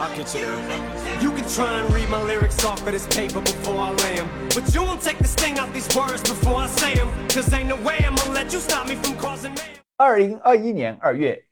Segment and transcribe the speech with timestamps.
[0.00, 1.20] I'll get you there.
[1.20, 4.28] You can try and read my lyrics off of this paper before I lay them.
[4.54, 7.08] But you won't take the sting out these words before I say them.
[7.28, 9.60] Cause ain't no way I'm gonna let you stop me from causing me.
[9.96, 11.44] 二零二一年二月，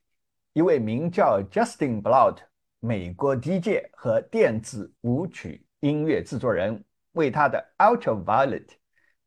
[0.53, 2.37] 一位名叫 Justin Blount
[2.79, 6.85] 美国 DJ 和电子舞曲音乐制作人，
[7.15, 8.67] 为他的 Ultraviolet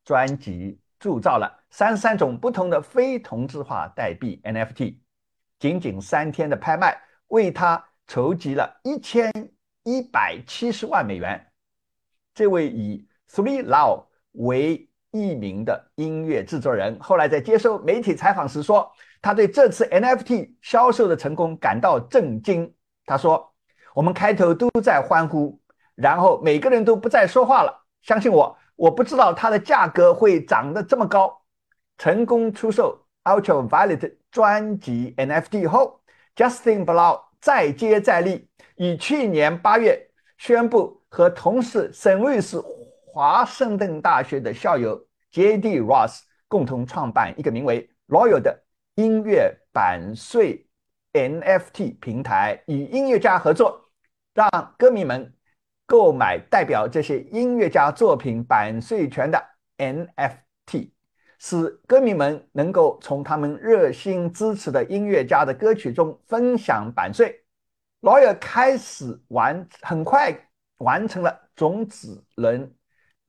[0.06, 4.96] 专辑铸造了三十三种不同的非同质化代币 NFT。
[5.60, 6.98] 仅仅三天的拍卖，
[7.28, 9.32] 为他筹集了一千
[9.84, 11.52] 一百七十万美元。
[12.34, 22.74] 这位以 Three Law 为艺名的音乐制作人，后来在接受媒体采访时说，他对这次 NFT 销售的成功感到震惊。
[23.06, 23.54] 他说
[23.94, 25.62] ：“我们开头都在欢呼，
[25.94, 27.86] 然后每个人都不再说话了。
[28.02, 31.44] 相信我，我不知道它的价格会涨得这么高。”
[32.00, 36.02] 成功出售 Ultraviolet 专辑 NFT 后
[36.36, 42.64] ，Justin Blau 再接再厉，以去年八月宣布和同是圣路易斯
[43.06, 45.00] 华盛顿大学的校友
[45.32, 45.80] J.D.
[45.80, 48.64] Ross 共同创办一个名为 “Royal” 的
[48.96, 50.68] 音乐版税
[51.14, 53.90] NFT 平台，与音乐家合作，
[54.34, 55.34] 让歌迷们
[55.86, 59.44] 购买代表这些音乐家作品版税权的
[59.78, 60.92] NFT。
[61.42, 67.44] 使歌迷们能够从他们热心支持的音乐家的歌曲中分享版税。
[68.02, 70.38] 劳尔开始完，很快
[70.80, 72.70] 完成了种子轮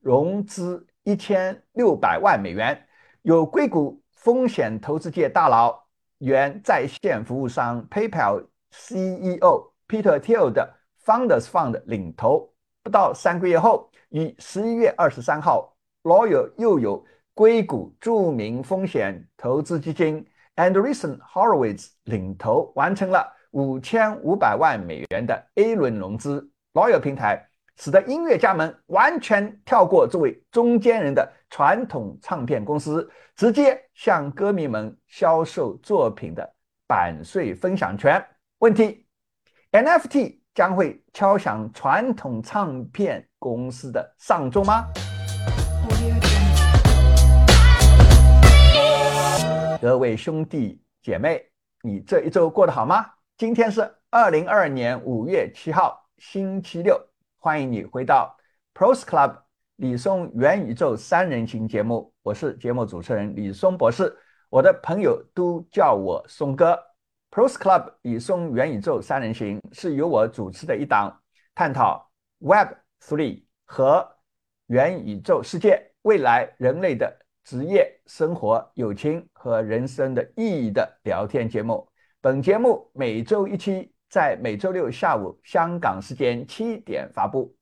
[0.01, 2.85] 融资一千六百万美元，
[3.21, 5.81] 由硅谷风险投资界大佬、
[6.17, 10.69] 原在线服务商 PayPal CEO Peter Thiel 的
[11.05, 12.53] Founders Fund 领投。
[12.83, 17.01] 不到三个月后，于十一月二十三号，劳尔又有。
[17.41, 20.23] 硅谷著名风险投资基金
[20.57, 26.47] Andreessen Horowitz 领投，完成了五千五百万美元的 A 轮融资。
[26.73, 27.43] 老友平台
[27.77, 36.47] 使得音乐家们完全跳过作为中间人的传统唱片公司，直接向歌迷们销售作品的
[36.85, 38.23] 版税分享权。
[38.59, 39.07] 问题
[39.71, 44.85] ：NFT 将会敲响传统唱片公司的丧钟吗？
[49.81, 51.43] 各位兄弟姐妹，
[51.81, 53.03] 你这一周过得好吗？
[53.35, 53.81] 今天是
[54.11, 56.95] 二零二二年五月七号，星期六。
[57.39, 58.37] 欢迎你回到
[58.75, 59.41] Pros Club
[59.77, 64.15] 李松元宇宙三人行节目，我是节目主持人李松博士。
[64.51, 66.79] 我的朋友都叫我松哥。
[67.31, 71.19] Pros Club 李松元宇宙三人行是由我主持的一档
[71.55, 74.07] 探讨 Web Three 和
[74.67, 77.20] 元宇宙世界未来人类的。
[77.43, 81.87] 职业、生活、友情和人生的意义的聊天节目。
[82.21, 87.53] 本节目每周一期，在每周六下午香港时间七点发布。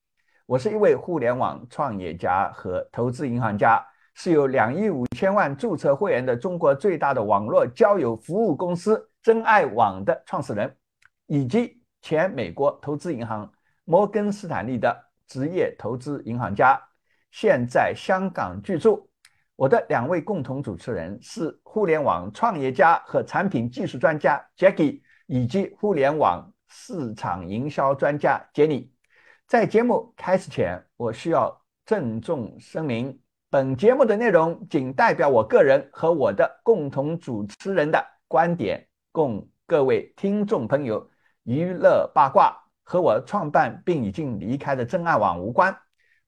[0.46, 3.84] 我是一位互联网创业家和投资银行家，
[4.16, 10.76] 是有两亿五千万注册会员的中国最大的网络交友服务公司真爱网的创始人，
[11.28, 13.50] 以及前美国投资银行
[13.86, 16.80] 摩根斯坦利的职业投资银行家，
[17.32, 19.09] 现在香港居住。
[19.60, 28.90] 我的两位共同主持人是互联网创业家和产品技术专家 Jackie，以及互联网市场营销专家 Jenny。
[29.50, 41.06] 在节目开始前，我需要郑重声明：本节目的内容仅代表我个人和我的共同主持人的观点，供各位听众朋友
[41.44, 45.78] 娱乐八卦，和我创办并已经离开的真爱网无关。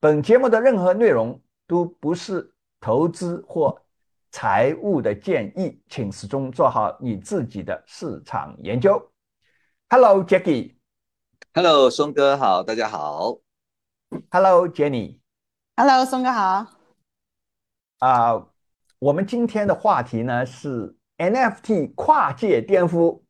[0.02, 2.54] 本节目的任何内容都不是。
[2.82, 3.80] 投资或
[4.32, 9.12] 财务的建议，请始终做好你自己的市场研究。
[9.88, 10.78] Hello，Jackie。
[11.54, 13.38] Hello，松哥好，大家好。
[14.32, 15.20] Hello，Jenny。
[15.78, 16.66] Hello，松哥好。
[18.00, 18.48] 啊，
[18.98, 23.22] 我们今天的话题呢是 NFT 跨界颠覆，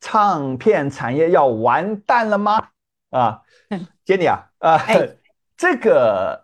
[0.00, 2.68] 唱片产业要完蛋了吗？
[3.08, 3.42] 啊，
[4.04, 4.78] Jenny 啊，啊，
[5.56, 6.43] 这个。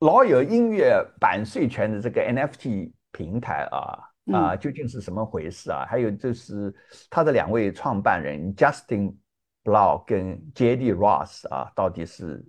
[0.00, 3.98] 老有音乐版税权的这个 NFT 平台啊
[4.32, 5.84] 啊，究竟是什么回事啊？
[5.84, 6.74] 还有就是
[7.10, 9.14] 他的两位创办人 Justin
[9.62, 10.94] Blount 跟 J.D.
[10.94, 12.42] Ross 啊，到底是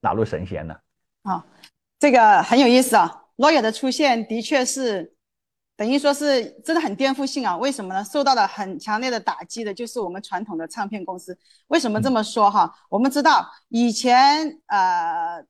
[0.00, 0.74] 哪路神仙呢？
[1.22, 1.44] 啊，
[1.98, 3.24] 这个很有意思啊。
[3.36, 5.14] 老友的出现的确是
[5.76, 7.58] 等于说是真的很颠覆性啊。
[7.58, 8.02] 为什么呢？
[8.04, 11.38] 受到了很强烈的打击的就是我们传统的唱片公司。
[11.66, 12.74] 为什么这么说哈？
[12.88, 15.44] 我们知道以前呃。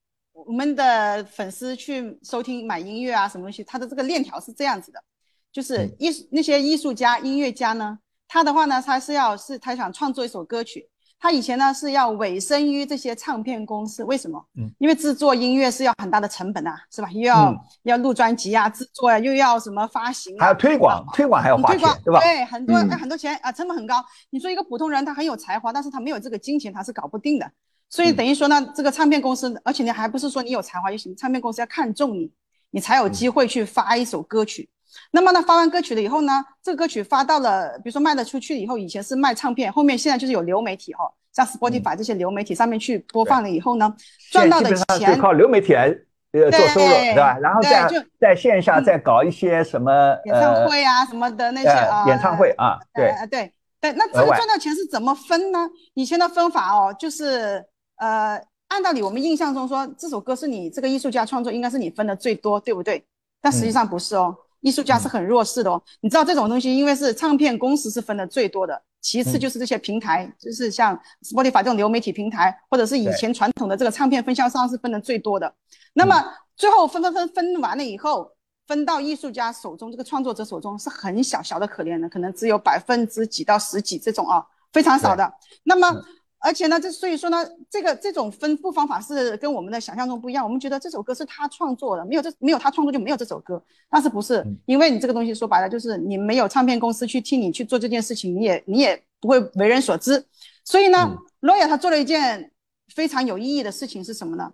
[0.44, 5.02] 我们的粉丝去收听买音乐啊，什么东西，它的这个链条是这样子的，
[5.50, 7.98] 就是艺那些艺术家、音乐家呢，
[8.28, 10.86] 他的话呢，他是要是他想创作一首歌曲，
[11.18, 14.44] 他以前呢是要委身于这些唱片公司，为什么？
[14.58, 17.10] 嗯，因为制作音乐是要很大的成本啊，是吧？
[17.12, 22.20] 又要、嗯要录专辑啊，制作呀、又要什么发行、啊，还要推广，推广还要花钱对吧？
[22.20, 24.04] 对，很多、嗯很多钱啊，成本很高。
[24.30, 27.50] 你说一个普通人他很有才华，但是他没有这个金钱，他是搞不定的。
[27.88, 32.30] 所以嗯等于说呢，这个唱片公司，而且你还不是说你有才华就行，唱片公司要看中你，
[32.70, 34.68] 你才有机会去发一首歌曲。
[35.12, 43.94] 那么呢，发完歌曲了以后呢，这个歌曲发到了，比如说卖得出去以后，以前是卖唱片，后面现在就是有流媒体哈、哦，像 Spotify 这些流媒体上面去播放了以后呢，
[44.32, 45.94] 赚到的钱是靠流媒体来
[46.32, 47.38] 呃做收入，对对吧？
[47.40, 55.68] 然后对在就在线下嗯再搞一些什么演唱呃会啊什么的那些呃啊，演唱会啊，对，呃对对，那这个赚到钱是怎么分呢？
[55.94, 57.62] 以前的分法哦，就是
[57.96, 63.04] 呃，按道理我们印象中说这首歌是你这个艺术家创作，应该是你分的最多，对不对？
[63.40, 65.80] 但实际上不是哦，艺术家是很弱势的哦。
[66.00, 75.54] 你知道这种东西，因为是唱片公司是分的最多的，其次嗯就是这些平台，就是像 Spotify 这种流媒体平台，或者是以前传统的这个唱片分销商是分的最多的。
[75.94, 76.24] 那么
[76.56, 78.32] 最后分分分分完了以后，
[78.66, 85.32] 分到艺术家手中，这个创作者手中是很小小的可怜的，可能只有百分之几到十几这种啊，非常少的。
[85.62, 86.04] 那么嗯，
[86.38, 87.38] 而且呢，这所以说呢，
[87.70, 90.44] 这个这种分布方法是跟我们的想象中不一样。
[90.44, 93.60] 我们觉得这首歌是他创作的，没有这没有他创作就没有这首歌，
[93.90, 94.56] 但是不是嗯？
[94.66, 100.24] 因为你这个东西说白了就是你没有唱片公司去替你去做这件事情，你也你也不会为人所知。
[100.64, 102.52] 所以呢嗯，罗亚他做了一件
[102.94, 104.52] 非常有意义的事情是什么呢？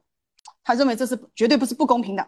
[0.65, 2.27] 他认为这是绝对不是不公平的。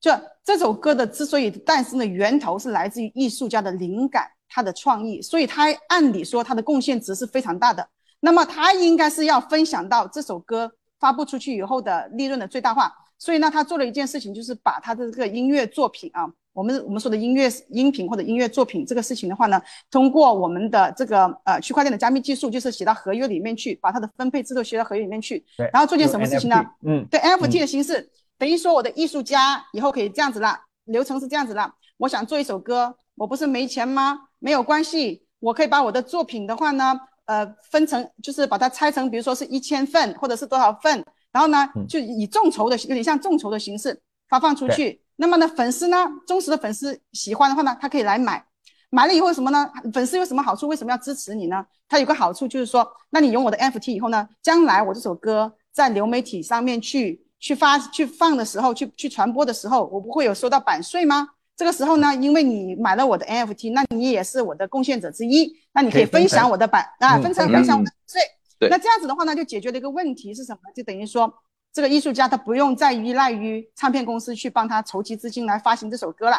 [0.00, 0.10] 就
[0.42, 7.88] 这首歌的之所以诞生的源头是来自于艺术家的灵感，他的创意，所以他按理说他的贡献值是非常大的。
[8.24, 12.90] 那么他应该是要分享到这首歌发布出去以后的利润的最大化。
[13.18, 19.60] 所以呢，他做了一件事情，就是把他的这个音乐作品啊，我们我们说的音乐音频或者音乐作品这个事情的话呢，
[19.90, 25.44] 通过我们的这个呃区块链的加密技术，就是写到合约里面去，把它的分配制度写到合约里面去。
[25.58, 26.64] 对然后做件什么事情呢？
[26.86, 31.74] 嗯，对 NFT 的形式，等于说我的艺术家以后可以这样子了，流程是这样子了。
[31.98, 34.18] 我想做一首歌，我不是没钱吗？
[34.38, 45.00] 没有关系，我可以把我的作品的话呢，呃，分成就是把它拆成，比如说是一千份或者是多少份，然后呢嗯，就以众筹的有点像众筹的形式发放出去。
[45.16, 48.44] 那么呢，粉丝呢，忠实的粉丝喜欢的话呢，他可以来买。
[48.90, 49.68] 买了以后什么呢？
[49.92, 50.68] 粉丝有什么好处？
[50.68, 51.66] 为什么要支持你呢？
[51.88, 61.30] 它有个好处就是说，那你用我的 NFT 以后呢，将来我这首歌在流媒体上面去去发去放的时候，去去传播的时候，我不会有收到版税吗？
[61.56, 68.20] 这个时候呢，因为你买了我的 NFT，那你也是我的贡献者之一，那你可以分享我的版啊，嗯分成分分享我的税。
[68.58, 70.60] 对那这样子的话呢，就解决了一个问题是什么？
[70.74, 71.32] 就等于说，
[71.72, 76.36] 这个艺术家他不用再依赖于唱片公司去帮他筹集资金来发行这首歌了，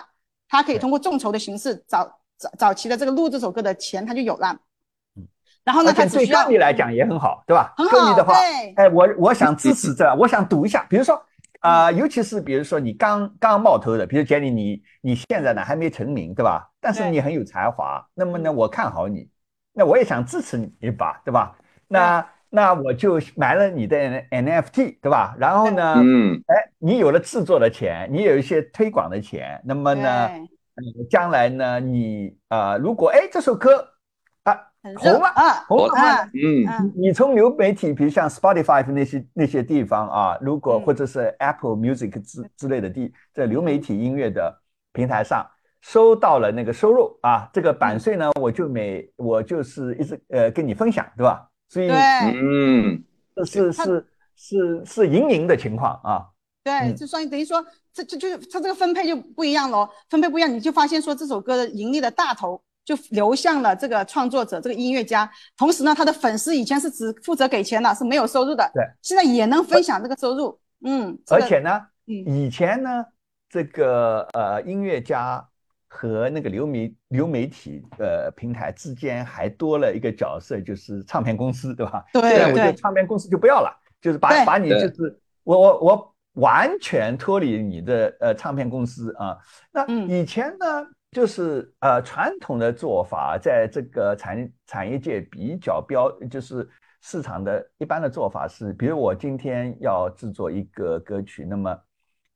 [0.50, 4.58] 他可以通过众筹的形式早早早期的这个录这首歌的钱他就有了
[5.16, 5.28] 嗯。
[5.64, 7.74] 然后呢，他对他只需要歌迷来讲也很好，对吧？
[7.78, 11.22] 很好，歌迷的话，对，哎，我我想支持这，我想赌一下，比如说，
[11.66, 16.70] 啊，尤其是比如说你刚刚冒头的，比如杰里，你你现在呢还没成名，对吧？
[16.80, 19.28] 但是你很有才华，那么呢，嗯我看好你，
[19.74, 21.58] 那我也想支持你一把，对吧？
[21.88, 23.98] 那那我就买了你的
[24.30, 25.36] NFT，对吧？
[25.40, 30.30] 然后呢，嗯哎，你有了制作的钱，你有一些推广的钱，那么呢，
[31.10, 33.88] 将来呢，你呃，如果哎这首歌啊
[34.86, 36.68] 很红了，啊红了啊嗯。
[36.68, 40.82] 啊你从流媒体，比如像 Spotify 那些那些地方啊，如果嗯。
[40.86, 44.56] 或者是 Apple Music 之之类的地，在流媒体音乐的
[44.94, 45.44] 平台上
[45.82, 51.50] 收到了那个收入啊，这个版税呢，我就每我就是一直呃跟你分享，对吧？
[51.68, 51.98] 所以对。
[52.36, 53.04] 嗯。
[53.36, 56.24] 这是是是是盈盈的情况啊，
[56.64, 56.96] 对，嗯。
[56.96, 65.30] 就算等于说，这这就是它这个分配就不一样喽，分配不一样，你就发现说这首歌的盈利的大头就流向了这个创作者，这个音乐家。
[65.58, 70.58] 同时呢，他的粉丝以前是只负责给钱的，是没有收入的，对，现在也能分享这个收入。
[70.86, 73.04] 嗯，而且呢，嗯以前呢，
[73.50, 75.44] 这个呃音乐家
[75.88, 82.04] 和那个流媒流媒体呃平台之间还多了一个角色，就是唱片公司，对吧？
[82.14, 89.38] 对现在我觉得唱片公司就不要了，就是把把你就是我我我完全脱离你的呃唱片公司啊。
[89.72, 90.86] 那嗯以前呢，
[91.16, 96.70] 就是呃传统的做法，在这个产产业界比较标，就是
[97.00, 101.74] 市场的一般的做法是，比如我今天要制作一个歌曲，那么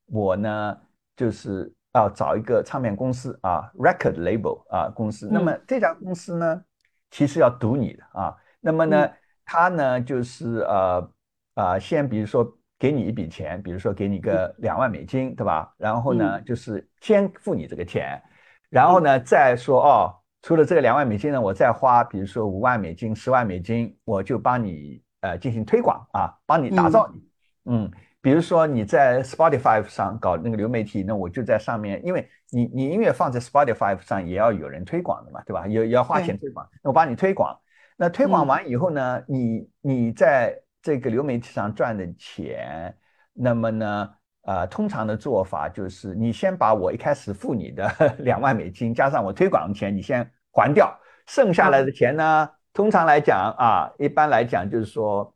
[0.05, 0.77] 我呢
[1.17, 6.63] 就是要找一个唱片公司啊，record label 啊公司，那么这家公司呢，
[7.12, 11.12] 其实要赌你的啊，那么呢嗯，他呢就是呃
[11.55, 15.75] 啊，先比如说给你一笔钱，比如说给你个两万美金，对吧？
[15.77, 18.24] 然后呢，就是先付你这个钱，
[18.69, 27.21] 然后呢再说哦，除了这个两万美金呢，我再花比如说五万美金、十万美金，我就帮你呃进行推广啊，帮你打造你，
[27.65, 35.67] 嗯，比如说你在 Spotify 上搞那个流媒体，那我就在上面，因为你你音乐放在 Spotify 上也要有人推广的嘛，对吧？
[35.67, 37.57] 也也要花钱推广，那我帮你推广。
[37.97, 42.95] 那推广完以后呢，你你在这个流媒体上赚的钱，
[43.33, 44.09] 那么呢，
[44.49, 47.87] 呃，通常的做法就是你先把我一开始付你的
[48.25, 50.91] 两万美金加上我推广的钱，你先还掉，
[51.27, 55.31] 剩下来的钱呢，通常来讲啊，一般来讲就是说，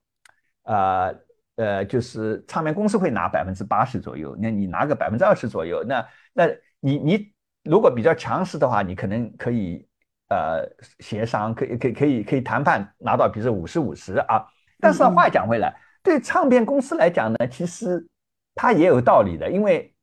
[0.63, 1.13] 呃
[1.57, 6.03] 呃，就是唱片公司会拿百分之八十左右，那你拿个百分之二十左右，那
[6.33, 6.47] 那
[6.79, 7.31] 你你
[7.63, 9.87] 如果比较强势的话，你可能可以。
[10.29, 10.67] 呃，
[10.99, 14.43] 协商可以，可以，可以，可以谈判拿到，比如说五十五十啊。
[14.79, 18.03] 但是话讲回来，对唱片公司来讲呢，其实
[18.55, 19.93] 它也有道理的，因为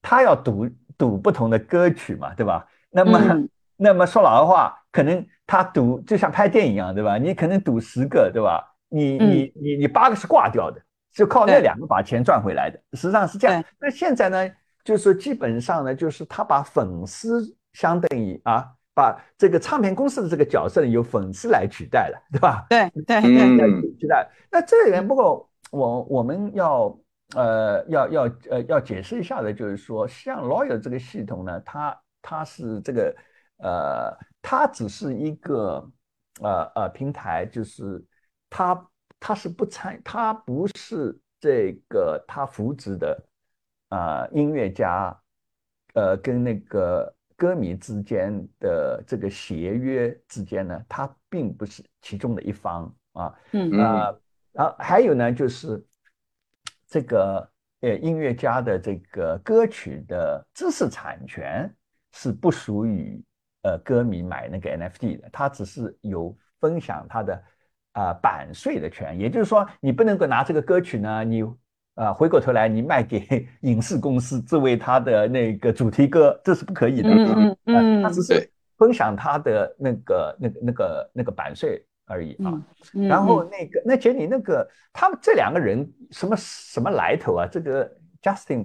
[0.00, 2.66] 他要赌赌不同的歌曲嘛，对吧？
[2.90, 7.18] 那么，那么说老实话，可能他赌就像拍电影一样，对吧？
[7.18, 8.62] 你可能赌十个，对吧？
[8.88, 10.80] 你你你你八个是挂掉的，
[11.12, 12.78] 就靠那两个把钱赚回来的。
[12.92, 13.64] 实际上是这样。
[13.78, 14.50] 那现在呢，
[14.84, 18.72] 就是基本上呢，就是他把粉丝相当于啊。
[18.94, 22.66] 把这个唱片公司的这个角色，由粉丝来取代了，对吧？
[22.68, 24.28] 对对对，取代。
[24.50, 26.94] 那这里面不过我我们要
[27.34, 33.16] 呃要要呃要解释一下的，就是说，像 Lawyer 这个系统呢，它它是这个
[33.58, 35.90] 呃，它只是一个
[36.40, 38.04] 呃呃平台，就是
[38.50, 38.88] 它
[39.20, 43.24] 它是不参，它不是这个它扶植的
[43.88, 45.16] 啊音乐家，
[45.94, 47.14] 呃跟那个。
[47.34, 54.14] 歌迷之间的这个协约之间呢，它并不是其中的一方啊，嗯啊，
[54.52, 55.84] 然后还有呢，就是
[56.92, 61.74] 这个呃音乐家的这个歌曲的知识产权
[62.12, 63.18] 是不属于
[63.62, 67.42] 呃歌迷买那个 NFT 的，它只是有分享它的
[67.92, 71.42] 啊版税的权，也就是说你不能够拿这个歌曲呢，你。
[71.94, 77.10] 啊，回过头来，你卖给 影视公司作为他的那个主题歌，这是不可以的。
[77.10, 82.62] 嗯嗯，他只是分享他的那个、那个、那个、那个版税而已啊。
[82.92, 87.46] 然后那个，那姐，你那个，他们这两个人什么什么来头啊？
[87.46, 87.90] 这个
[88.22, 88.62] Justin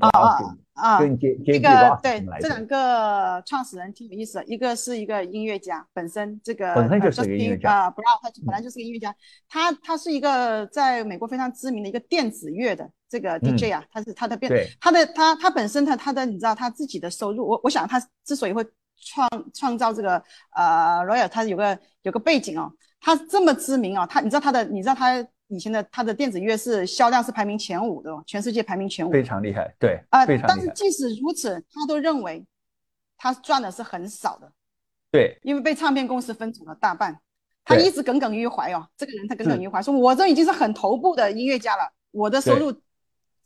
[0.73, 9.15] 啊，跟杰杰这个对，这两个创始人挺有意思的，一个是一个音乐家，本身这个本身就是个音乐家啊，不让他本来就是个音乐家，
[9.49, 18.63] 他他是一个在美国非常知名的一个电子乐的这个 DJ 啊，他是他的变他的他他本身他他的你知道他自己的收入，我我想他之所以会
[18.99, 20.21] 创创造这个
[20.55, 25.25] 呃 Royal，他有个有个背景哦，他这么知名啊，他你知道他的你知道他。
[25.49, 29.73] 以前的他的电子乐是销量是排名前五的，全世界排名前五，非常厉害。
[29.79, 32.45] 对啊，但是即使如此，他都认为
[33.15, 34.51] 他赚的是很少的。
[35.09, 37.17] 对，因为被唱片公司分走了大半，
[37.63, 38.85] 他一直耿耿于怀哦。
[38.97, 42.81] 这个人他耿耿于怀，说我这已经是很头部的音乐家了，我的收入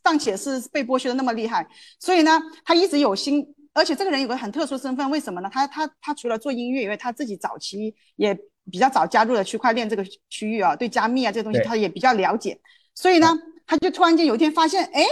[0.03, 1.67] 尚且是被剥削的那么厉害，
[1.99, 2.31] 所以呢，
[2.65, 5.47] 他一直有心，而且这个人有个很特殊身份，为什么呢？
[5.53, 8.35] 他他他除了做音乐，以外他自己早期也。
[8.71, 12.59] 比较早加入了区块链这个区域啊，对加密啊这个东西他也比较了解，
[12.95, 13.27] 所以呢，
[13.67, 15.03] 他就突然间有一天发现，哎，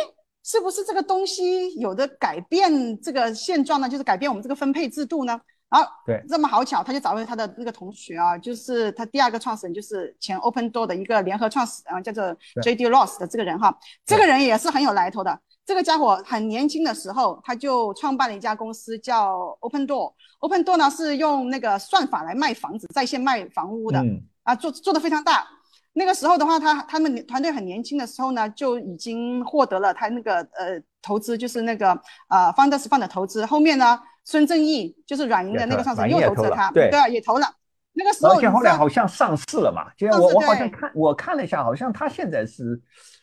[0.44, 3.90] 是不是这个东西有的改变这个现状呢？
[3.90, 5.40] 就是改变我们这个分配制度呢？
[5.70, 12.88] 然后对，这么好巧，他就找了他的那个同学啊，就是他第二个创始人，就是前 Open Door 的一个联合创始人，叫做 J.D.
[12.88, 15.40] Ross 的这个人哈，这个人也是很有来头的。
[15.70, 20.14] 这个家伙很年轻的时候，他就创办了一家公司叫 Open Door。
[20.40, 24.04] Open Door 呢是用那个算法来卖房子，在线卖房屋的
[24.42, 25.46] 啊，做做的非常大。
[25.94, 31.92] 那个时候的话，他他们团队很年轻的时候呢，就已经获得了他那个呃投资，就是那个
[32.30, 33.46] 呃 Founders Fund 的投资。
[33.46, 37.46] 后面呢，孙正义就是软银的那个创始人又投资了他，对啊，也投了。
[37.94, 42.82] 那个时候，而且后来好像上市了嘛，就我我好像看我看了一下，好像他现在是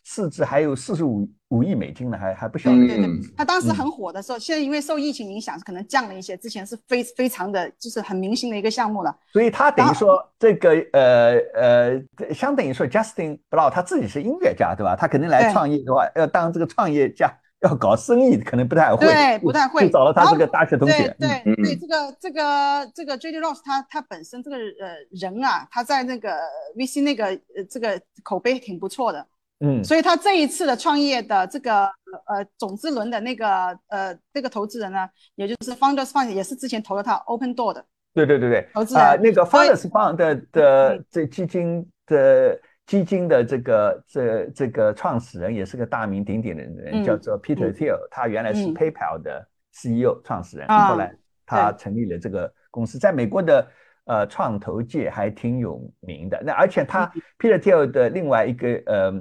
[0.09, 2.71] 市值还有四十五五亿美金呢，还还不小。
[2.71, 6.37] 对对，他当时很火的时候，现在因为受疫情影响，可能降了一些。
[6.37, 9.13] 之前是非非常的就是很明星的一个项目了。
[9.33, 14.95] 所以他等于说这个呃呃，相当于说 Justin Blau 他自己是音乐家对吧？
[14.95, 17.29] 他肯定来创业的话，要当这个创业家。
[17.63, 19.87] 要搞生意可能不太会，对，不太会。
[19.87, 21.17] 就找了他这个大学同学。
[21.19, 23.39] 对对对，这个这个这个 J.D.
[23.39, 26.39] Ross 他他本身这个呃人啊，他在那个
[26.77, 29.27] VC 那个呃这个口碑挺不错的。
[29.61, 31.85] 嗯，所以他这一次的创业的这个
[32.27, 33.47] 呃种子轮的那个
[33.89, 37.85] 呃这个投资人呢，也就是 Founders Fund 也是之前投了他 Open Door 的。
[38.15, 40.17] 对对对对，投资人啊，那个 Founders Fund
[40.53, 42.61] 的这基金的。
[42.87, 51.13] 基金的这个这这个创始人也是个大名鼎鼎的人，叫做 Peter Thiel，他原来是 PayPal 的 CEO 创始人，后来
[51.45, 53.67] 他成立了这个公司，在美国的
[54.05, 56.41] 呃创投界还挺有名的。
[56.47, 59.13] 那而且他 Peter Thiel 的另外一个呃，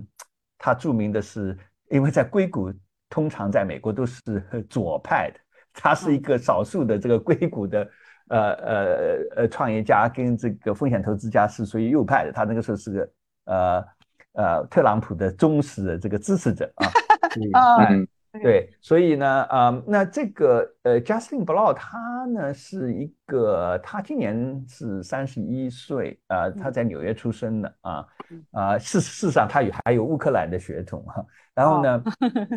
[0.57, 1.57] 他著名的是，
[1.89, 2.74] 因为在硅谷
[3.09, 4.21] 通常在美国都是
[4.69, 5.39] 左派的，
[5.74, 7.89] 他是一个少数的这个硅谷的
[8.29, 12.31] 呃呃呃创业家跟这个风险投资家是属于右派的。
[12.31, 13.09] 他那个时候是个
[13.45, 13.85] 呃
[14.33, 16.88] 呃特朗普的忠实的这个支持者啊。
[17.53, 17.88] 啊。
[18.42, 28.08] 对，所以呢，啊，那这个呃，Justin Blau 他呢是一个，他今年是三十一岁啊，他在纽约出生的啊，
[28.51, 32.04] 啊，事事实上他有还有乌克兰的血统哈，然后呢，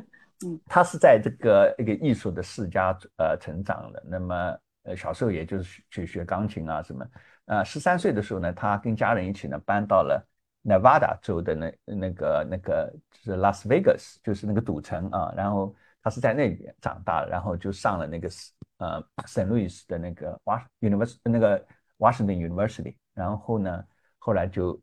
[0.67, 7.07] 他是在这个一个艺术的世家呃成长的，那么呃小时候也就是去学钢琴啊什么，
[7.47, 10.25] 啊，十三岁的时候呢，他跟家人一起呢搬到了。
[10.69, 15.33] Nevada 州的那那个那个就是 Las Vegas，就是那个赌城啊。
[15.35, 18.29] 然后他是在那边长大，然后就上了那个
[18.77, 22.97] 呃 Saint Louis 的那个 Was University 那个 Washington University。
[23.15, 23.83] 然后呢，
[24.19, 24.79] 后来就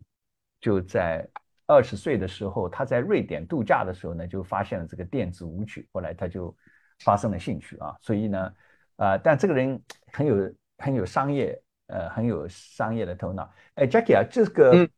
[0.60, 1.30] 就在
[1.68, 5.88] 二十岁的时候，他在瑞典度假的时候呢，就发现了这个电子舞曲。
[5.94, 6.56] 后来他就
[7.04, 7.96] 发生了兴趣啊。
[8.02, 8.54] 所以呢，
[8.96, 9.80] 啊，但这个人
[10.12, 10.36] 很有
[10.80, 13.48] 很有商业呃很有商业的头脑。
[13.76, 14.90] 哎，Jackie 啊，这个。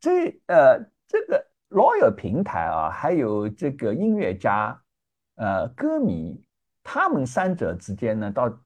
[0.00, 4.80] 这呃，这个 Loyal 平台啊，还有这个音乐家，
[5.36, 6.40] 呃，歌迷，
[6.82, 8.60] 他们三者之间呢，到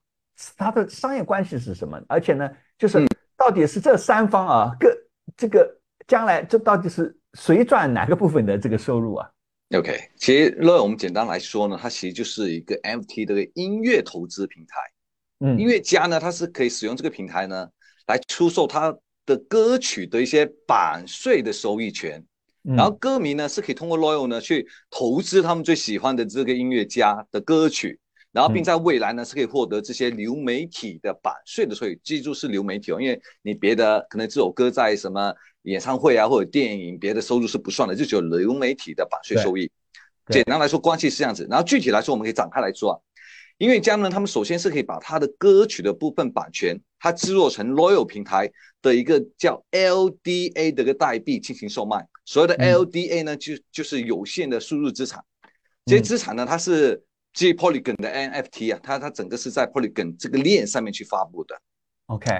[0.56, 2.00] 他的商业关系是什么？
[2.08, 3.06] 而且呢，就是
[3.36, 4.94] 到底是这三方啊，各
[5.36, 9.30] 这个将来这到底是谁赚哪个部分的这个收入啊
[9.74, 14.78] ？OK，其实 Loyal 我们简单来说呢，它其实就是一个 MT 的音乐投资平台。
[15.38, 17.68] 嗯，音乐家呢，他是可以使用这个平台呢，
[18.06, 18.94] 来出售他。
[19.26, 22.24] 的歌曲的一些版税的收益权，
[22.62, 27.98] 然后歌迷呢是可以通过 Loyal 呢去投资他们最喜欢的这个音乐家的歌曲，
[28.32, 39.70] 然后并在未来呢是可以获得这些流媒体的版税的，所以记住是流媒体哦，因为你别的可能这首歌在什么演唱会啊或者电影别的收入是不算的，就只有流媒体的版税收益。
[40.28, 42.98] 简单来说，关系是这样子，然后具体来说，我们可以展开来说啊。
[43.60, 52.08] 音乐家呢，他们首先是可以把他的歌曲的部分版权，它制作成 Loyal 平台的一个叫 LDA 的一个代币进行售卖。
[52.24, 55.22] 所谓的 LDA 呢，就就是有限的输入资产。
[55.84, 61.60] 这些资产呢，它是基于 Polygon 的 NFT 啊，它它整个是在 Polygon 这个链上面去发布的。
[62.06, 62.30] OK，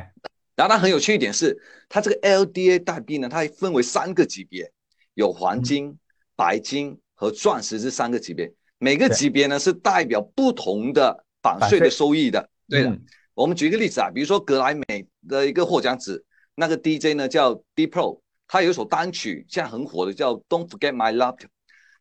[0.56, 1.54] 然后它很有趣一点是，
[1.90, 4.72] 它这个 LDA 代币呢，它分为三个级别，
[5.12, 5.98] 有黄金、
[6.35, 8.50] 白金和钻石这三个级别。
[8.81, 11.79] 每个级别呢是代表不同的版税。
[11.79, 12.49] 的收益的。
[12.66, 12.99] 对的，
[13.35, 16.21] 我们举一个例子啊，比如说格莱美的一个获奖者，
[16.55, 21.40] 那个 DJ 呢叫 D Pro，他有一首单曲现在很火的叫 Don't Forget My Love，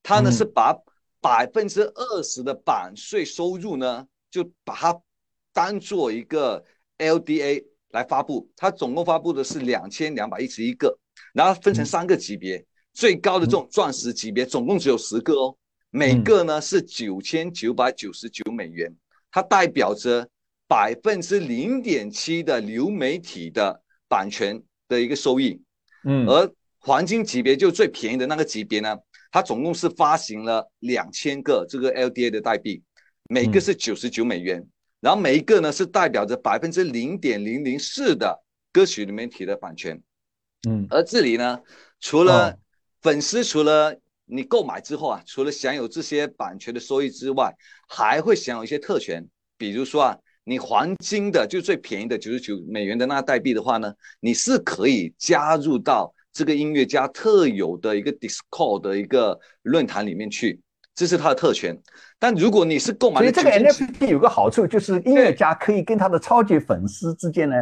[0.02, 0.74] 他呢是把
[1.20, 5.02] 百分之二十的版税收入呢，就把它
[5.52, 6.64] 当做一个
[6.98, 10.98] LDA 来发布，它总共发布的是两千两百一十一个，
[11.34, 12.64] 然后分成三个级别，
[12.94, 15.58] 最高的这种钻石级别总共只有十个哦。
[15.92, 18.96] 每个呢是九千九百九十九美元，
[19.32, 20.30] 它代表着
[20.68, 25.62] 百分之零点七的流媒体的版权的一个收益。
[26.04, 28.96] 嗯，而黄金级别就最便宜的那个级别呢，
[29.32, 32.82] 它总共是发行了两千个这个 LDA 的代币，
[33.28, 34.66] 每个是九十九美元，
[35.00, 40.02] 然后每一个呢是代表着百分之零点零零四的歌曲流媒体的版权。
[40.70, 41.60] 嗯，而这里呢，
[42.00, 42.58] 除了
[43.02, 43.96] 粉丝，除了
[44.32, 47.52] 你购买之后啊，除了享有这些版权的收益之外，
[47.88, 49.26] 还会享有一些特权。
[49.58, 60.62] 比如说啊，你黄金的就最便宜的九十九美元的那个代币的话呢，你是可以加入到这个音乐家特有的一个 Discord 的一个论坛里面去，
[60.94, 61.76] 这是它的特权。
[62.20, 67.56] 但如果你是购买，所以这个 NFT 有个好处就是音乐家可以跟他的超级粉丝之间呢，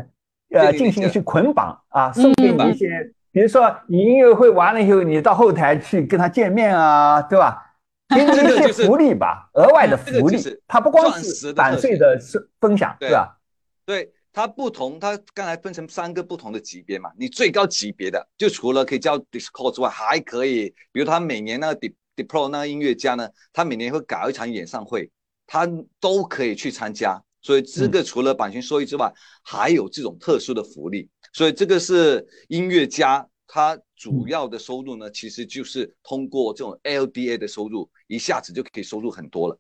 [0.49, 3.13] 呃，进行一些捆绑啊，送给你一些。
[3.31, 7.63] 比如说，你音乐会完了以后，你到后台去跟他见面啊，对吧？
[8.15, 10.37] 给你一些福利吧，额外的福利。
[10.65, 12.17] 它不光是版税的
[12.61, 13.37] 分享，对吧？
[13.85, 17.11] 对，它不同，它刚才分成三个不同的级别嘛。
[17.17, 25.11] 你最高级别的，就除了可以叫 Discord 之外，还可以，比如他每年那个 D D Pro 那个音乐家呢，他每年会搞一场演唱会，
[25.45, 25.67] 他
[25.99, 27.21] 都可以去参加。
[27.41, 29.13] 所以这个除了版权收益之外，
[29.43, 31.09] 还有这种特殊的福利。
[31.33, 39.57] 所以这个是音乐家他主要的收入呢，其实就是通过这种 LDA 的收入，一下子就可以收入很多了。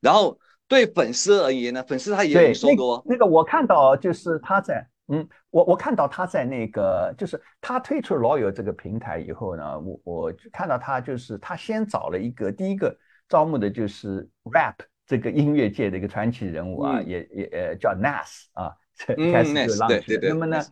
[0.00, 0.38] 然后
[0.68, 3.02] 对粉丝而言呢，粉丝他也有收入。
[3.04, 12.96] 那个我看到就是他在，嗯，我我看到他在那个，就是他推出 Loyal 这个平台以后呢，我我看到他就是他先找了一个第一个
[13.28, 18.74] 招募的就是 Rap 这个音乐界的一个传奇人物啊，也也呃叫 Nas 啊，
[19.32, 20.28] 开始就对对。
[20.28, 20.64] 那么呢？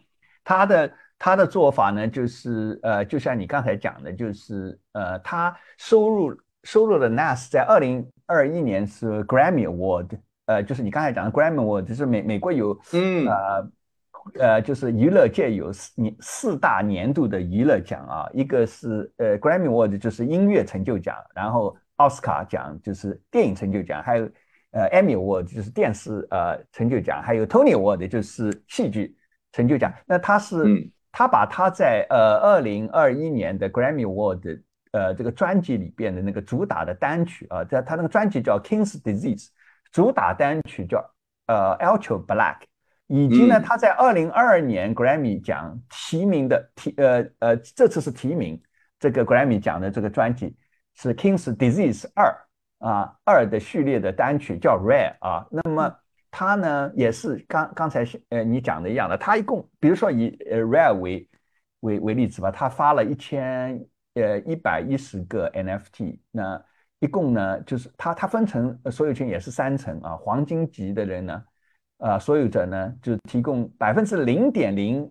[0.44, 10.10] 他的他的做法呢，就是呃，就像你刚才讲的，就是呃，他收入收入的 Nas 在二零二一年是 Grammy Award，
[10.46, 13.26] 呃，就是你刚才讲的 Grammy Award，就是美美国有嗯。
[13.26, 13.70] 呃
[14.40, 24.24] 呃，就是娱乐界有四年四大年度的娱乐奖啊，一个是呃 Grammy Award 就是音乐成就奖，然后奥斯卡奖就是电影成就奖，还有
[24.70, 29.14] 呃 Emmy Award 就是电视呃成就奖，还有 Tony Award 就是戏剧
[29.54, 29.90] 成就奖。
[30.04, 39.50] 那他是、嗯他把他在呃二零二一年的 Grammy Award 呃这个专辑里边的那个主打的单曲啊，在他那个专辑叫 King's Disease，
[39.92, 41.08] 主打单曲叫
[41.46, 42.56] 呃 Ultra Black。
[43.06, 48.60] 以及呢，嗯他在二零二二年 Grammy 奖提名的提呃呃，这次是提名
[48.98, 50.56] 这个 Grammy 奖的这个专辑
[50.96, 52.36] 是 King's Disease 二
[52.78, 55.94] 啊二的序列的单曲叫 Rare 啊，那么
[56.36, 61.28] 它呢也是刚刚才是呃你讲的一样的，它一共比如说以呃 Rare 为
[61.80, 63.80] 为为例子吧，它发了一千
[64.14, 66.60] 呃一百一十个 NFT，那
[66.98, 71.40] 一共呢就是它它分成呃所有权也是三层啊，黄金级的人呢。
[71.98, 75.10] 啊，所有者呢就提供百分之零点零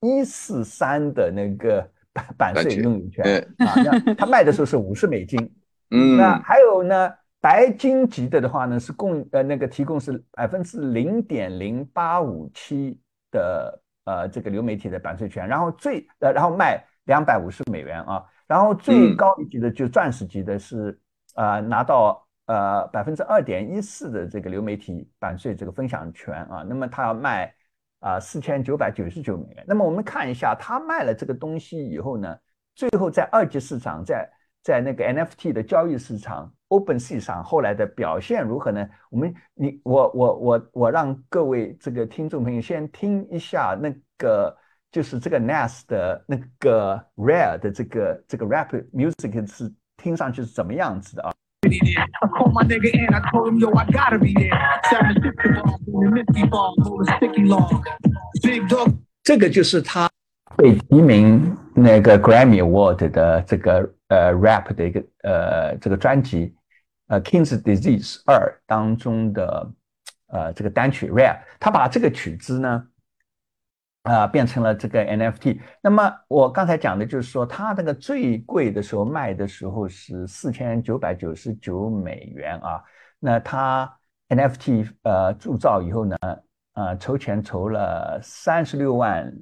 [0.00, 5.38] 一四三的那个版版税拥有权对啊，那他卖的时候是五十美金。
[5.92, 19.16] 嗯那还有呢，白金级的的话呢是供呃那个提供是百分之零点零八五七的呃这个流媒体的版税权，然后最呃然后卖两百五十美元啊，然后最嗯。
[19.16, 20.98] 高一级的就钻石级的是
[21.34, 27.54] 呃拿到呃百分之二点一四的这个流媒体版税这个分享权啊，那么他要卖
[28.00, 29.64] 啊四千九百九十九美元。
[29.68, 32.36] 那么我们看一下他卖了这个东西以后呢，
[32.74, 34.28] 最后在二级市场在
[34.62, 38.88] 在那个 NFT 的交易市场 OpenSea 上后来的表现如何呢？
[39.10, 44.56] 我们你我我我我让各位这个听众朋友先听一下那个
[44.90, 53.70] 就是这个 Nas 的那个 Rare 的这个这个 rap music 是听上去是怎么样子的啊？I called my nigga in, I told him, yo,
[53.74, 54.56] I gotta be there.
[54.88, 56.74] Seven fifty ball, doing Nifty ball,
[57.04, 57.82] sticky log.
[58.42, 60.08] Big dog 这个就是他
[60.56, 66.54] 被提名那个 Grammy Award 的这个呃 rap 的一个呃这个专辑，
[67.06, 69.72] 呃 King's Disease 二当中的
[70.28, 72.88] 呃这个单曲 Rare，他把这个曲子呢。
[74.08, 75.60] 啊、变成了这个 NFT。
[75.82, 82.80] 那么我刚才讲的就是说，他那个最贵的时候卖的时候是四千九百九十九美元啊。
[83.18, 83.92] 那他
[84.28, 86.16] NFT 呃铸造以后呢，
[86.74, 89.36] 呃筹钱筹了三十六万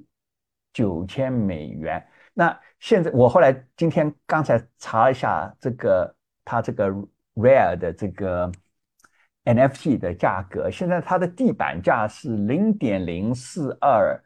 [0.73, 2.03] 九千美元。
[2.33, 6.91] 那现在我后来今天刚才查了一下这个他这个
[7.35, 8.51] Rare 的这个
[9.45, 14.23] NFT 的价格，现在它的地板价是零点零四二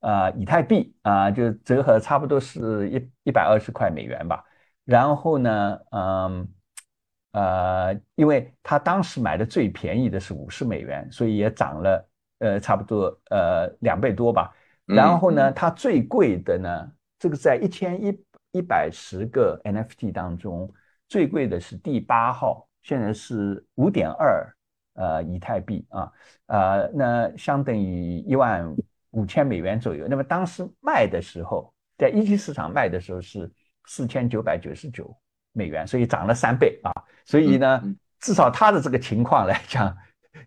[0.00, 4.44] 呃以太币啊、就折合差不多是一一百二十块美元吧。
[4.84, 6.48] 然后呢，嗯
[7.32, 12.08] 呃，因为他当时买的最便宜的是五十美元，所以也涨了
[12.40, 14.52] 呃差不多呃两倍多吧。
[14.84, 20.70] 然后呢，它最贵的呢，这个在一千一一百十个 NFT 当中，
[21.12, 24.50] 最贵的是第八号，现在是五点二
[24.94, 26.10] 呃以太币啊，
[26.46, 28.74] 呃，那相当于一万
[29.10, 30.06] 五千美元左右。
[30.08, 33.52] 那么当时卖的时候，在一级市场卖的时候是
[33.84, 35.14] 四千九百九十九
[35.52, 36.90] 美元，所以涨了三倍啊。
[37.26, 37.82] 所以呢
[38.18, 39.94] 至少它的这个情况来讲，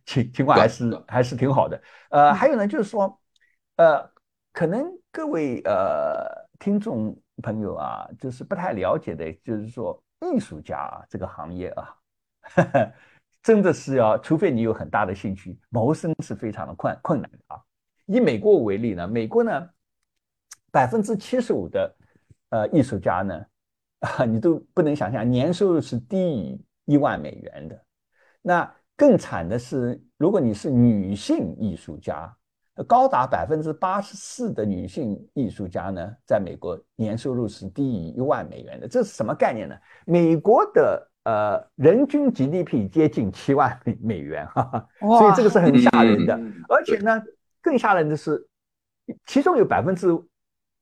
[0.04, 1.80] 情情况还是还是挺好的。
[2.10, 3.21] 呃，还有呢，就是说，
[3.75, 4.04] 呃，
[4.51, 6.25] 可能各位呃
[6.58, 11.95] 听众朋友啊，就是不太了解的，就是说艺术家啊这个行业啊，
[13.43, 17.62] 真的是要，除非你有很大的兴趣，谋生是非常的困困难的啊。
[18.06, 19.69] 以美国为例呢，美国呢，
[20.71, 21.95] 百分之七十五的
[22.49, 23.45] 呃艺术家呢，
[23.99, 27.86] 啊， 你都不能想象，年收入是低于一万美元的。
[28.41, 32.36] 那更惨的是，如果你是女性艺术家，
[32.83, 38.88] 高达百分之八十四的女性艺术家呢，在美国年收入是低于一万美元的。
[38.88, 39.75] 这是什么概念呢？
[40.05, 46.35] 美国的呃人均 GDP 接近七万美美元，哈哈，哇所以这个是很吓人的。
[46.35, 47.21] 嗯而且呢，
[47.61, 48.45] 更吓人的是，
[49.25, 50.07] 其中有百分之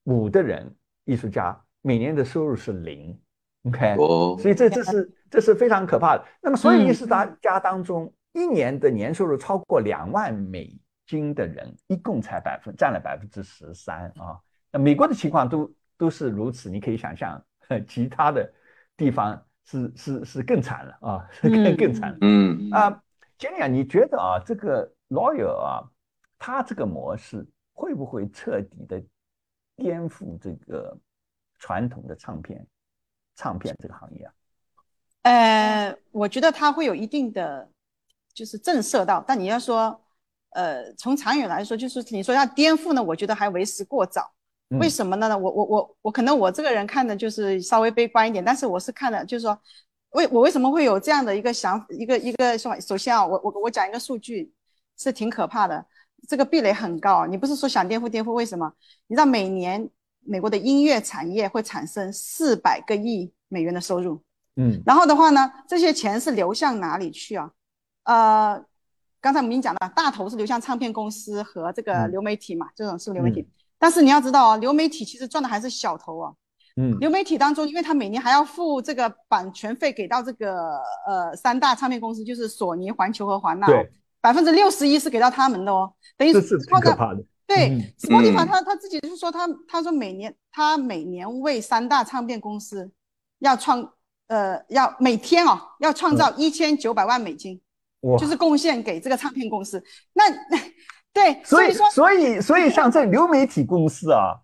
[0.05, 0.73] 五的人
[1.05, 3.15] 艺术家每年的收入是零
[3.65, 6.25] ，OK，哦，所以这这是这是非常可怕的。
[6.41, 10.75] 那么所有嗯艺术家家当中，一年的年收入超过两万美
[11.05, 14.39] 金的人，一共才百分占了百分之十三啊。
[14.71, 17.43] 那美国的情况都都是如此，你可以想象，
[17.87, 18.51] 其他的
[18.95, 22.17] 地方是是是更惨了啊，是 更嗯更惨了。
[22.21, 23.03] 嗯啊，
[23.37, 25.83] 杰尼啊，你觉得啊，这个 lawyer 啊，
[26.39, 29.01] 他这个模式会不会彻底的
[29.75, 30.97] 颠覆这个
[31.59, 32.65] 传统的唱片
[33.35, 34.33] 唱片这个行业啊？
[35.23, 37.69] 呃，我觉得他会有一定的
[38.33, 40.02] 就是震慑到，但你要说，
[40.53, 44.21] 呃，从长远来说，就是你说要颠覆呢，我觉得还为时过早。
[44.69, 45.37] 嗯为什么呢？
[45.37, 49.55] 我我我我可能我这个人看的就是稍微悲观一点，但是我是看的，就是说，
[50.11, 54.51] 为我为什么会有这样的一个想一个一个说，首先啊，我我我讲一个数据
[54.97, 55.85] 是挺可怕的，
[56.27, 57.27] 这个壁垒很高。
[57.27, 58.73] 你不是说想颠覆颠覆，为什么？
[59.05, 59.87] 你知道每年
[60.25, 64.23] 美国的音乐产业会产生四百个亿美元的收入，
[64.55, 67.51] 嗯然后的话呢，这些钱是流向哪里去啊？
[68.05, 68.65] 呃，
[69.23, 72.11] 刚才我们已经讲了，大头是流向唱片公司和这个嗯。
[72.11, 73.47] 流媒体嘛，这种是流媒体。
[73.79, 76.35] 但是你要知道啊，流媒体其实赚的还是小头哦。
[76.75, 76.99] 嗯。
[76.99, 83.65] 流媒体当中，因为他每年还要付这个版权费给到这个呃三大唱片公司，就是索尼、环球和华纳、
[84.19, 87.23] 百分之六十一是给到他们的哦，等于这是靠着挺可怕的。
[87.47, 88.47] 对、嗯 Spotify 嗯。
[88.47, 92.91] 他他自己就是说他他说每年他每年为三大唱片公司
[93.39, 93.93] 要创
[94.27, 97.62] 呃要每天哦要创造一千九百万美金，哇，
[98.19, 99.83] 就是贡献给这个唱片公司。
[100.13, 100.57] 那那
[101.13, 104.35] 对，所以以说所以所以像这流媒体公司啊，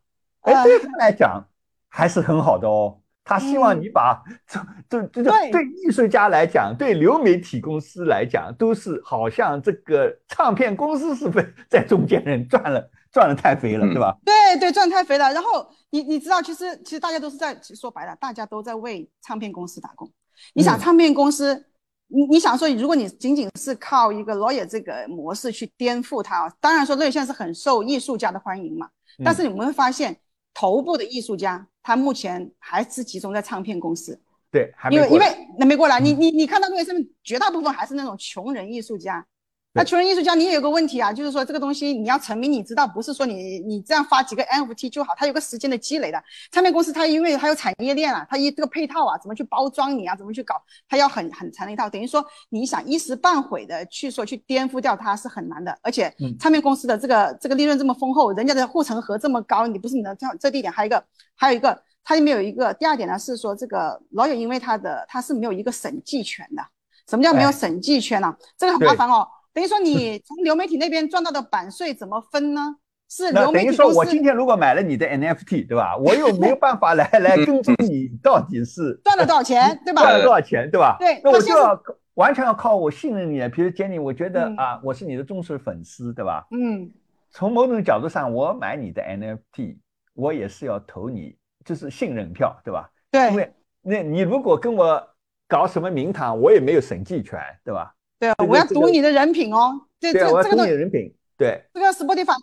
[0.42, 1.44] 哎，呃对他来讲
[1.88, 3.00] 还是很好的哦。
[3.24, 14.18] 他希望你把这这这这对对艺术家来讲，对流媒体公司来讲，都是好像这个唱片公司是被 在中间人赚了赚了太肥了，嗯对吧？
[14.26, 15.32] 对对，赚太肥了。
[15.32, 20.12] 然后你你知道，其实其实大家都是在，其实说白了，大家都在为唱片公司打工。
[20.56, 21.68] 你想，嗯唱片公司，
[22.10, 28.90] 你你想说，如果你仅仅是靠一个 lawyer 这个模式去颠覆它啊，当然说 lawyer 现在是很受艺术家的欢迎嘛。
[29.24, 30.18] 但是你们会发现，
[30.54, 34.20] 头部的艺术家，他目前还是集中在唱片公司，
[34.52, 39.26] 对，还没因为过来因为那没过来，你你你看到那个上面绝大部分还是那种穷人艺术家。
[39.72, 46.22] 那穷人艺术家，你也有个问题啊，就是说这个东西你要成名，你知道不是说你你这样发几个 NFT 就好，它有个时间的积累的。
[46.52, 50.56] 唱片公司它因为它有产业链啊，它一这个配套啊，怎么去包装你啊，怎么去搞，
[50.90, 51.88] 它要很很长的一套。
[51.88, 61.04] 等于说你想一时半会的去说去颠覆掉它是很难的，而且嗯唱片公司的这个这个利润这么丰厚，人家的护城河这么高，你不是你的这这第一点，还有一个
[61.36, 66.64] 还有一个它里面有一个第二点呢是说这个老友因为它的它是没有一个审计权的。
[67.08, 69.28] 什么叫没有哎审计权呢、这个很麻烦哦。
[69.60, 72.78] 等于说你从流媒体那边赚到的版税怎么分呢？
[73.10, 75.98] 是流媒等于说，我今天如果买了你的 NFT，对吧？
[76.00, 80.04] 我又没有办法来来跟踪你到底是赚了多少钱，对吧？
[80.04, 80.96] 赚了多少钱，对吧？
[80.98, 81.78] 对那我就要
[82.14, 83.46] 完全要靠我信任你。
[83.50, 86.48] 比如 Jenny，我觉得嗯啊，我是你的忠实粉丝，对吧？
[86.52, 86.90] 嗯，
[87.32, 89.78] 从某种角度上，我买你的 NFT，
[90.14, 92.90] 我也是要投你，就是信任票，对吧？
[93.12, 95.06] 对因为那你如果跟我
[95.50, 97.94] 搞什么名堂，我也没有审计权，对吧？
[98.20, 99.82] 对，这个我要这个赌你的人品哦。
[100.00, 102.36] 对，这个这个东西人品，对，这个 Spotify，它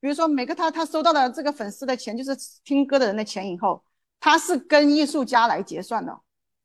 [0.00, 3.82] 比如说每个他他收到的这个粉丝的钱，就是听歌的人的钱以后，
[4.20, 6.12] 他是跟艺术家来结算的。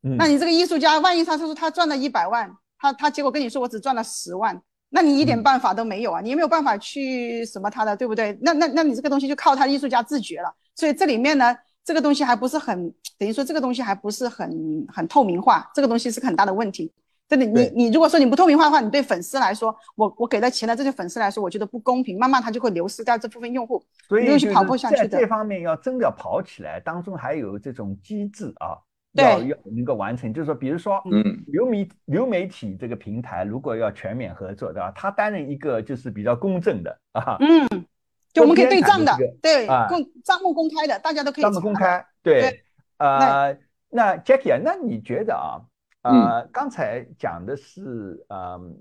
[0.03, 8.37] 嗯那你这个艺术家，万一他说他赚了一百万，他他结果跟你说我只赚了十万，那你一点嗯办法都没有啊，你也没有办法去什么他的，对不对？
[8.41, 10.53] 那那那你这个东西就靠他艺术家自觉了。
[10.75, 16.91] 所以这里面呢，这个东西还不是很，等于说这个东西还不是很很透明化，这个东西是个很大的问题。
[17.29, 23.83] 真的，你你如果说你不透明化的话，你对粉丝来说，我我给了钱的这些粉丝来说，我觉得不公平，慢慢他就会流失掉这部分用户。
[24.07, 28.77] 所以去跑步下去的在这方面要真的要跑起来，当中还有这种机制啊，
[29.15, 30.33] 对要要能够完成。
[30.33, 34.91] 就是说，比如说，嗯流媒流媒体这个平台如果要全面合作，对吧？
[34.95, 37.67] 他担任一个就是比较公正的啊，嗯，
[38.31, 41.59] 就我们可以对账的对，啊公账目公开的，大家都可以账目。
[41.61, 42.05] 公开。
[42.21, 42.63] 对对，
[42.97, 43.57] 呃，
[43.89, 45.65] 那 Jackie 啊，那你觉得啊，嗯
[46.03, 48.77] 呃，刚才讲的是，嗯，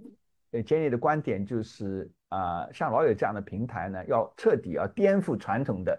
[0.51, 5.99] 呃，Jenny 的观点就是啊，像老友这样的平台呢，要彻底要颠覆传统的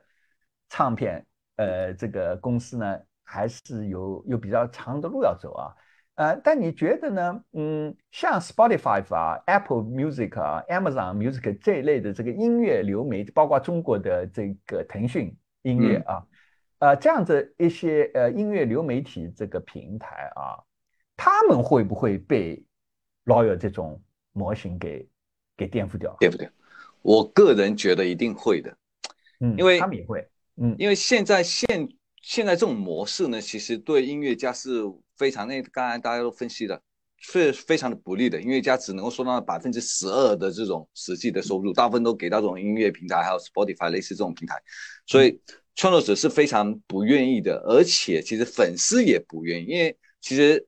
[0.70, 5.74] 唱片，呃，这个公司呢，还是有有比较长的路要走啊。
[6.16, 7.44] 呃，但你觉得呢？
[7.54, 16.24] 嗯，像 Spotify 啊、Apple Music 啊、Amazon Music 这一类的这个音乐流媒，包括中国的这个腾讯音乐啊，
[16.78, 20.62] 呃，这样子一些呃音乐流媒体这个平台啊，
[21.26, 22.62] 他们会不会被
[23.24, 23.98] lawyer 这种
[24.34, 25.08] 模型给
[25.56, 26.14] 给颠覆掉？
[26.20, 26.50] 颠覆掉？
[27.02, 28.78] 我个人觉得一定会的，
[29.40, 31.88] 嗯，因为他们也会，嗯因为现在现
[32.22, 34.84] 现在这种模式呢，其实对音乐家是
[35.16, 36.82] 非常那刚才大家都分析的，
[37.16, 38.42] 是非常的不利的。
[38.42, 44.62] 音乐家只能够收到百分之十二的这种实际的收入，大部分都给到这种音乐平台，还有 Spotify 类似这种平台，
[45.08, 45.40] 所以
[45.74, 50.68] 创作者是非常不愿意的，而且其实粉丝也不愿意，因为其实。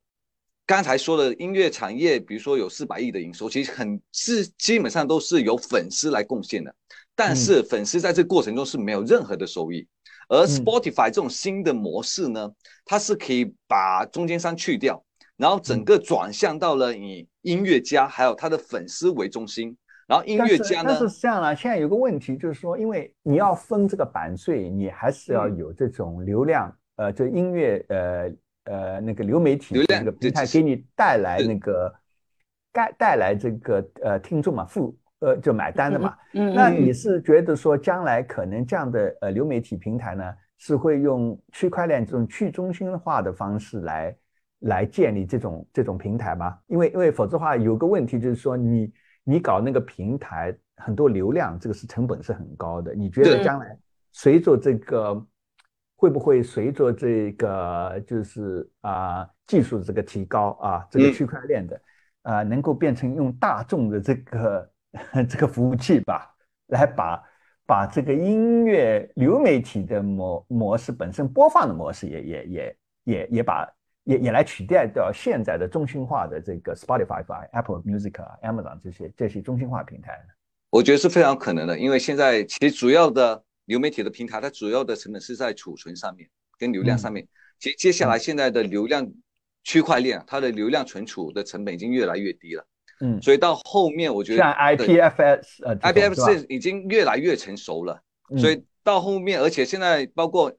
[0.67, 6.73] 刚才说的音乐产业，比如说有四百亿的营收，其实很是基本上都是由粉丝来贡献的，
[7.15, 9.87] 但是粉丝在这个过程中是没有任何的收益，
[10.27, 10.47] 而嗯。
[10.47, 12.51] Spotify 这种新的模式呢，
[12.83, 15.03] 它是可以把中间商去掉，
[15.37, 25.57] 然后嗯整个转向到了以音乐家还有他的粉丝为中心，然后音乐家呢但，是是这样了，现在有个问题就是说，因为你要分这个版税，你还是要嗯。
[25.57, 28.31] 有这种流量，呃，就音乐呃
[28.65, 31.93] 呃那个流媒体流量这个平台给你带来那个
[32.71, 36.15] 带带来这个呃听众嘛，付呃就买单的嘛。
[36.33, 40.23] 嗯，那嗯你是觉得说将来可能这样的呃流媒体平台呢，
[40.57, 44.15] 是会用区块链这种去中心化的方式来
[44.59, 46.57] 来建立这种这种平台吗？
[46.67, 48.91] 因为因为否则的话有个问题就是说你
[49.23, 52.93] 你搞那个平台很多流量，这个是成本是很高的。
[52.93, 53.77] 你觉得将来
[54.11, 55.25] 随着这个
[55.95, 61.81] 会不会随着这个就是啊、技术这个提高啊，这个嗯区块链的
[62.23, 64.71] 啊、能够变成用大众的这个
[65.29, 66.33] 这个服务器吧，
[66.67, 67.23] 来把
[67.65, 73.67] 把这个音乐流媒体的模模式本身播放的模式也也也也也把
[74.03, 80.33] 也也来取代掉现在的中心化的这个 Spotify 啊、Apple Music 啊、Amazon 这些这些中心化平台呢？
[80.71, 87.27] 我觉得是非常可能的，因为现在其实主要的流媒体的平台，它主要的成本是在储存上面跟流量上面。
[87.59, 89.09] 其实接下来现在的流量
[89.63, 92.65] 区块链，它的流量存储的成本已经越来越低了，
[93.01, 96.33] 嗯，所以到后面我觉得像 IPFS 呃这种 IPF 是吧？
[96.33, 98.37] 是已经越来越成熟了，嗯。
[98.37, 100.53] 所以到后面，而且现在包括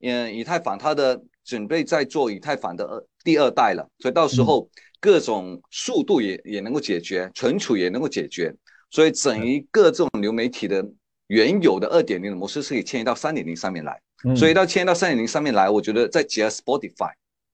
[0.00, 4.68] 嗯以太坊，它的准备在做以太坊的二第二代了，所以到时候
[5.00, 8.54] 各种速度也也能够解决，存储也能够解决，
[8.90, 10.84] 所以整一个这种流媒体的
[11.30, 14.36] 原有的二点零的模式是可以迁移到三点零上面来，嗯。
[14.36, 17.12] 所以到迁移到三点零上面来，我觉得再结合 Spotify，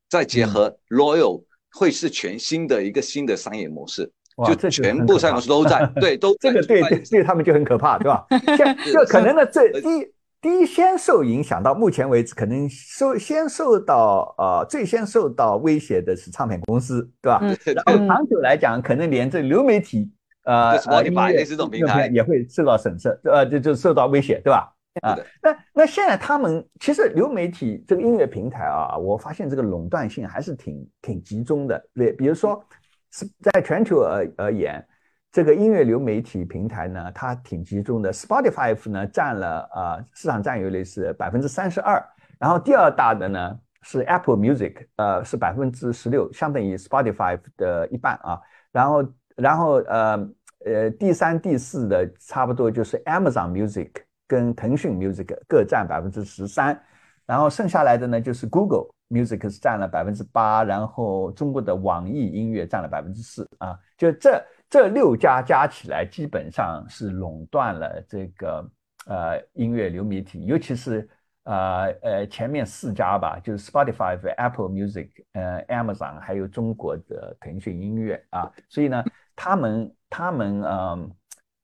[0.08, 4.10] 再结合 Royal，会是全新的一个新的商业模式。
[4.46, 8.26] 就这全部商业模式都在， 对，都这个对在对对他们就很可怕，对吧？
[8.56, 10.08] 像就可能呢，这第一
[10.40, 17.40] 第一先受影响到目前为止，可能受先受到呃最先受到威胁的是唱片公司，对吧？
[17.42, 17.74] 嗯。
[17.74, 20.10] 然后长久来讲，可能连这流媒体
[20.46, 24.72] 呃就呃 Spotify 音乐类似这种平台也会受到损失，呃就就受到威胁，对吧？
[25.02, 31.78] 啊，那那现在他们其实流媒体这个音乐平台啊，我发现这个垄断性还是挺挺集中的。
[31.94, 32.64] 对，比如说
[33.10, 34.82] 是在全球而而言，
[35.30, 38.10] 这个音乐流媒体平台呢，它挺集中的。
[38.10, 42.02] Spotify 呢占了呃市场占有率是百分之三十二，
[42.38, 48.40] 然后第二大的呢是 Apple Music，呃是百分之十六，相当于 Spotify 的一半啊。
[48.72, 49.04] 然后
[49.36, 50.28] 然后呃
[50.64, 53.90] 呃第三第四的差不多就是 Amazon Music
[54.26, 56.80] 跟腾讯 Music 各占百分之十三，
[57.26, 68.68] 然后剩下来的呢就是 Google Music 是占了百分之八，然后中国的网易音乐占了百分之四啊，就这这六家加起来基本上是垄断了这个
[69.06, 71.08] 呃音乐流媒体，尤其是
[71.44, 79.04] 呃呃前面四家吧，就是 Spotify、Apple Music、呃 Amazon 还有中国的腾讯音乐啊，所以呢，
[79.36, 81.12] 他们他们嗯。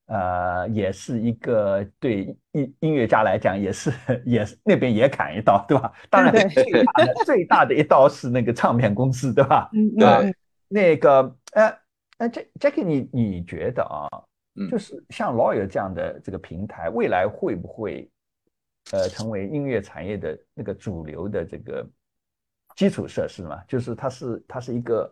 [0.06, 3.90] 呃，也是一个对音音乐家来讲，也是
[4.26, 5.90] 也是那边也砍一刀，对吧？
[6.10, 9.70] 当然，最大的最大的一刀是那个唱片公司，对吧？
[9.72, 10.34] 嗯对嗯
[10.68, 11.78] 那个呃
[12.18, 14.04] 呃，Jack Jackie，你你觉得啊，
[14.56, 18.10] 嗯就是像 Lawyer 这样的这个平台，未来会不会
[18.90, 21.88] 呃成为音乐产业的那个主流的这个
[22.76, 23.62] 基础设施嘛？
[23.66, 25.10] 就是它是它是一个，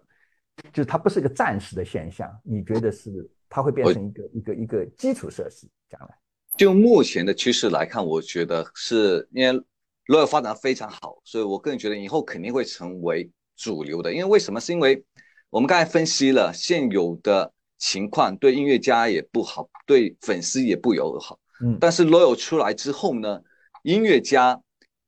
[0.72, 6.08] 就是它不是一个暂时的现象，你觉得是它会变成一个一个一个基础设施将来？
[6.56, 9.64] 就目前的趋势来看，我觉得是因为
[10.06, 14.12] Royal 发展得非常好，所以我个人觉得以后肯定会成为主流的。
[14.12, 14.60] 因为为什么？
[14.60, 15.02] 是因为
[15.48, 21.38] 我们刚才分析了现有的情况，对音乐家也不好，对粉丝也不友好。
[21.62, 23.40] 嗯但是 Loyal 出来之后呢，
[23.82, 24.60] 音乐家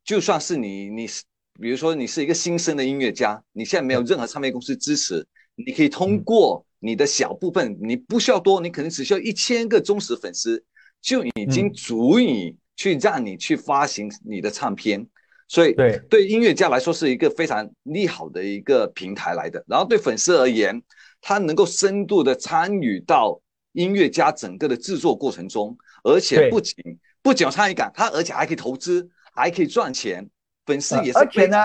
[0.04, 1.22] 就算是你，你是
[1.60, 10.64] 比如说你是一个新生的音乐家，你现在没有任何唱片公司支持，你可以通过你的小部分，你不需要多，你可能只需要一千个忠实粉丝，
[11.00, 15.06] 就已经嗯足以去让你去发行你的唱片。
[15.48, 19.62] 所以对对音乐家来说是一个非常利好的一个平台来的。
[19.68, 20.82] 然后对粉丝而言，
[21.20, 23.38] 他能够深度的参与到
[23.72, 26.74] 音乐家整个的制作过程中，而且不仅
[27.20, 30.28] 不仅有参与感，他而且还可以投资，还可以赚钱。
[30.64, 31.58] 粉丝也是呃而且呢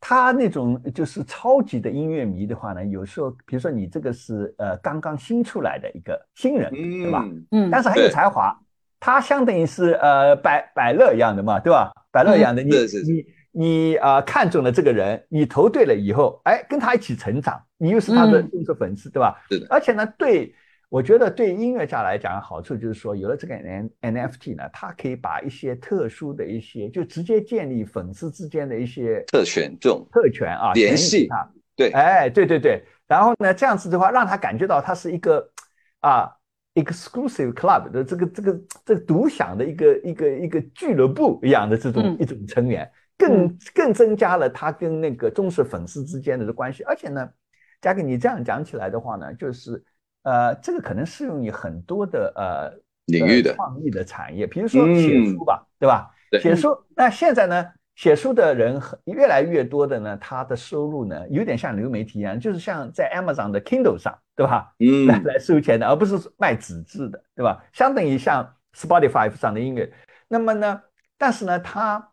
[0.00, 7.22] 他那种就是超级的音乐迷的话呢，有时候比如说你这个是呃刚刚新出来的一个新人，对吧？
[7.24, 8.58] 嗯，嗯但是很有才华，
[8.98, 11.92] 他相当于是呃百百乐一样的嘛，对吧？
[12.10, 19.38] 百乐一样的，你你你呃看中了这个人，你投对了以后，哎，跟他一起成长，你又是他的嗯忠实粉丝，对吧？
[19.50, 20.54] 是的而且呢，对
[20.90, 31.90] 我觉得对音乐家来讲，好处就是说，有了这个 N NFT 呢，它可以把一些特殊的一些，就直接建立粉丝之间的一些特权这种特权啊，联系啊对。
[31.90, 35.46] 哎，对对对，然后呢，这样子的话，让他感觉到他是一个
[36.00, 36.30] 啊
[36.74, 46.82] exclusive club 的这个这个这个独享的一个一个一个俱乐部一样的这种、嗯一种成员，更更增加了他跟那个忠实粉丝之间的关系。
[46.84, 47.28] 而且呢，
[47.82, 49.84] 嘉哥你这样讲起来的话呢，就是
[50.28, 56.10] 呃，这个可能适用于很多的呃领域的呃创意的产业，比如说嗯写书吧，对吧？
[56.30, 57.66] 对写书，那现在呢，
[57.96, 64.74] 写书的人很越来越多的呢，他的收入呢，有点像流媒体一样，就是像在 Amazon 的 Kindle 上，对吧？
[64.80, 67.64] 嗯来来收钱的，而不是卖纸质的，对吧？
[67.72, 69.90] 相当于像 Spotify 上的音乐。
[70.28, 70.82] 那么呢，
[71.16, 72.10] 但是呢，他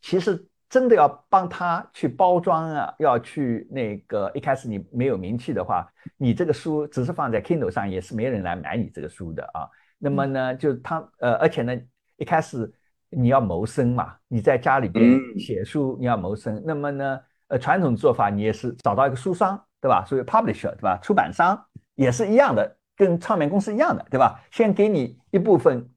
[0.00, 9.68] 其实真的要帮他去包装啊，要去那个一开始你没有名气的话，你这个书只是放在 Kindle 上，也是没人来买你这个书的啊。
[9.98, 11.74] 那么呢，就他呃，而且呢，
[12.16, 12.70] 一开始
[13.10, 16.62] 你要谋生嘛，你在家里边嗯写书，你要谋生。
[16.66, 20.04] 那么呢，呃，传统做法你也是找到一个书商，对吧？
[20.06, 20.98] 所以 publisher，对吧？
[21.02, 21.58] 出版商
[21.94, 24.38] 也是一样的，跟唱片公司一样的，对吧？
[24.50, 25.88] 先给你一部分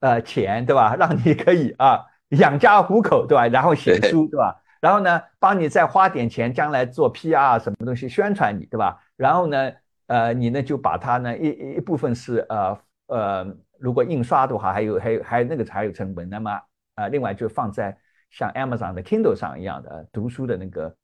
[0.00, 0.96] 呃钱，对吧？
[0.96, 2.00] 让你可以啊
[2.36, 3.46] 养家糊口，对吧？
[3.48, 4.60] 然后写书，对吧？
[4.80, 9.00] 然后呢，帮你再花点钱，将来做 PR 什么东西宣传你，对吧？
[9.16, 9.72] 然后呢，
[10.06, 16.60] 呃，你呢就把它呢一一一部分是呃呃，如果印刷的话，还有还有还有那个还有成本，那么
[16.96, 17.96] 呃，另外就放在
[18.30, 20.94] 像 Amazon 的 Kindle 上一样的呃读书的那个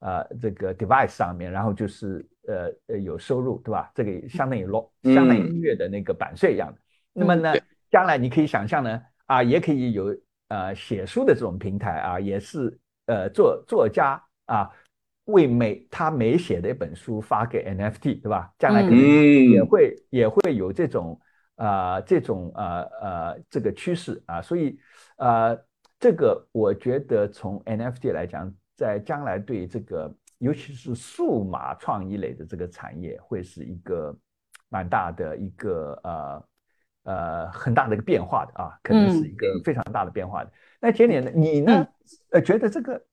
[0.00, 3.90] 呃这个 device 上面，然后就是呃呃有收入，对吧？
[3.94, 4.66] 这个相当于
[5.02, 6.78] 嗯相当于音乐的那个版税一样的。
[7.12, 7.54] 那么呢，
[7.90, 10.16] 将来你可以想象呢，啊，也可以有
[10.48, 14.70] 呃写书的这种平台啊，也是呃作作家啊
[15.24, 18.52] 为每他每写的一本书发给 NFT，对吧？
[18.58, 21.20] 将来可能嗯也会、也会有这种
[21.56, 24.78] 呃这种呃呃这个趋势啊，所以
[25.16, 25.58] 呃
[25.98, 34.16] 这个我觉得从 NFT 来讲，在将来对这个尤其是数码创意类的这个产业，会是一个
[34.68, 36.44] 蛮大的一个呃
[37.06, 40.52] 呃很大的一个变化的啊，可能是一个非常大的变化的。
[40.78, 41.72] 那简简呢，你呢？
[41.72, 41.88] 嗯
[42.30, 43.04] 呃，觉得这个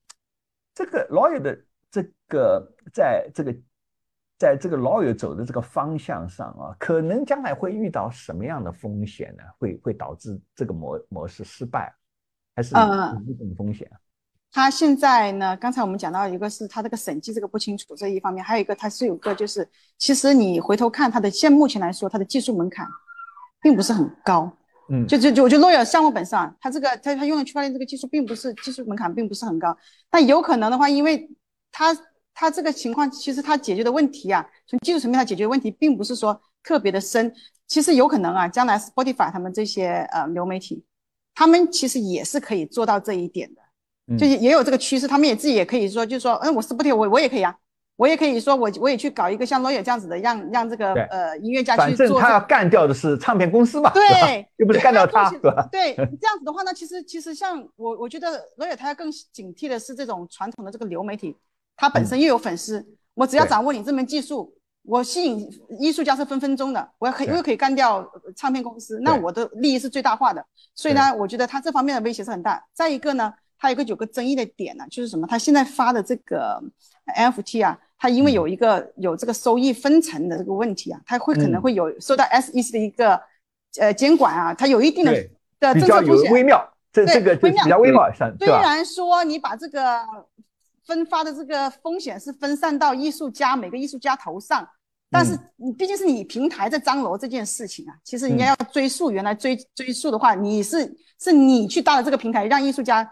[0.74, 1.58] 这个 lawyer 的
[1.90, 3.56] 这个在这个
[4.38, 9.42] 在这个 lawyer 走的这个方向上啊，可能将来会遇到什么样的风险呢？
[9.58, 11.92] 会会导致这个模模式失败，
[12.54, 13.98] 还是呃有这种风险啊？
[14.52, 19.68] 他现在呢，刚才我们讲到一个是他这个审计这个不清楚这一方面，还有一个他是有个就是，
[19.98, 22.86] 其实你回头看他的现目前来说，他的技术门槛
[23.64, 24.52] 并不是很高。
[24.90, 29.74] 嗯，就就就我觉得 lawyer 项目本身啊，它这个它它用的区块链这个技术并不是技术门槛并不是很高，
[30.10, 31.26] 但有可能的话，因为
[31.72, 31.96] 它
[32.34, 37.32] 它这个情况其实它解决的问题啊，从技术层面它解决的问题并不是说特别的深，
[37.66, 40.84] 其实有可能啊，将来 Spotify 他们这些呃流媒体，
[41.34, 43.62] 他们其实也是可以做到这一点的，
[44.08, 44.18] 嗯。
[44.18, 47.56] 就也也有这个趋势，他们也自己也可以说，就是说，嗯，我 Spotify 我我也可以啊。
[47.96, 54.08] 我也可以说我，我也去搞一个像 lawyer 这样子的，让让这个呃音乐家反正去做这个他要干掉的是唱片公司嘛，对
[54.42, 55.68] 吧，又不是干掉他，对对吧？
[55.70, 61.36] 对，这样子的话呢，其实其实像我，我觉得罗野他要更警惕的是这种传统的这个流媒体，
[61.76, 62.84] 他本身又有粉丝，
[63.14, 70.44] 我只要掌握你这门技术，我吸引艺术家是分分钟的，我可以对又可以干掉呃唱片公司，那我的利益是最大化的。
[70.74, 72.60] 所以呢，我觉得他这方面的威胁是很大。
[72.72, 75.26] 再一个呢，他有个有个争议的点呢，就是什么？
[75.28, 76.60] 他现在发的这个
[77.16, 83.18] NFT 啊，它因为嗯有一个有这个收益分成的这个问题啊，它会可能嗯会有受到 SEC 的一个
[83.80, 86.30] 呃监管啊，它有一定的对的政策风险。
[86.30, 88.12] 微妙，这个比较微妙？
[88.38, 90.02] 虽然说你把这个
[90.84, 94.68] 分发的这个风险是分散到艺术家每个艺术家头上，
[95.10, 103.10] 但是你毕竟是你平台在张罗这件事情啊，其实人家要追溯原来追追溯的话，你是是你去搭了这个平台，让艺术家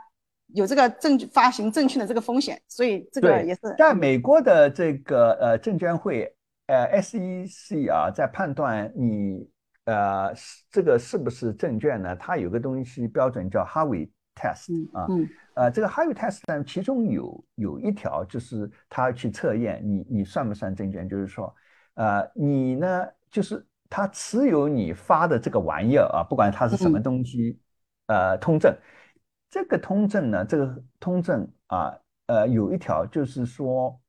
[0.55, 6.35] 有这个证据发行证券的这个风险，所以这个也是在美国的这个呃证监会
[6.67, 9.49] 呃 SEC 啊，在判断你
[9.85, 12.15] 呃是这个是不是证券呢？
[12.17, 21.55] 它有个东西标准叫 Harvey test 嗯啊，嗯呃，这个 Harvey test 呢，其中有有一条就是他去测验你你算不算证券，就是说，
[21.95, 27.59] 呃，你呢就是他持有你发的这个玩意儿啊，不管它是什么嗯东西，
[28.07, 28.75] 呃，通证，
[29.53, 31.95] 这个通证呢，这个通证啊，
[32.25, 34.01] 呃，有一条就是说，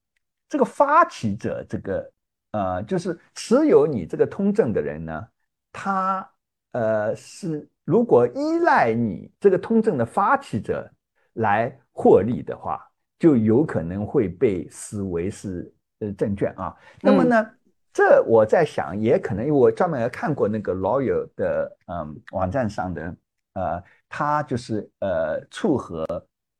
[0.47, 2.11] 这个发起者这个
[2.51, 5.27] 呃，就是持有你这个通证的人呢，
[5.73, 6.31] 他
[6.71, 10.89] 呃是如果依赖你这个通证的发起者
[11.33, 12.81] 来获利的话，
[13.19, 15.69] 就有可能会被视为是
[15.99, 16.73] 呃证券啊。
[17.01, 17.45] 那么呢，
[17.91, 23.15] 这我在想，也可能因为我专门也看过那个 Lawyer 的嗯网站上的，
[23.55, 23.83] 呃，
[24.15, 26.05] 他就是呃促和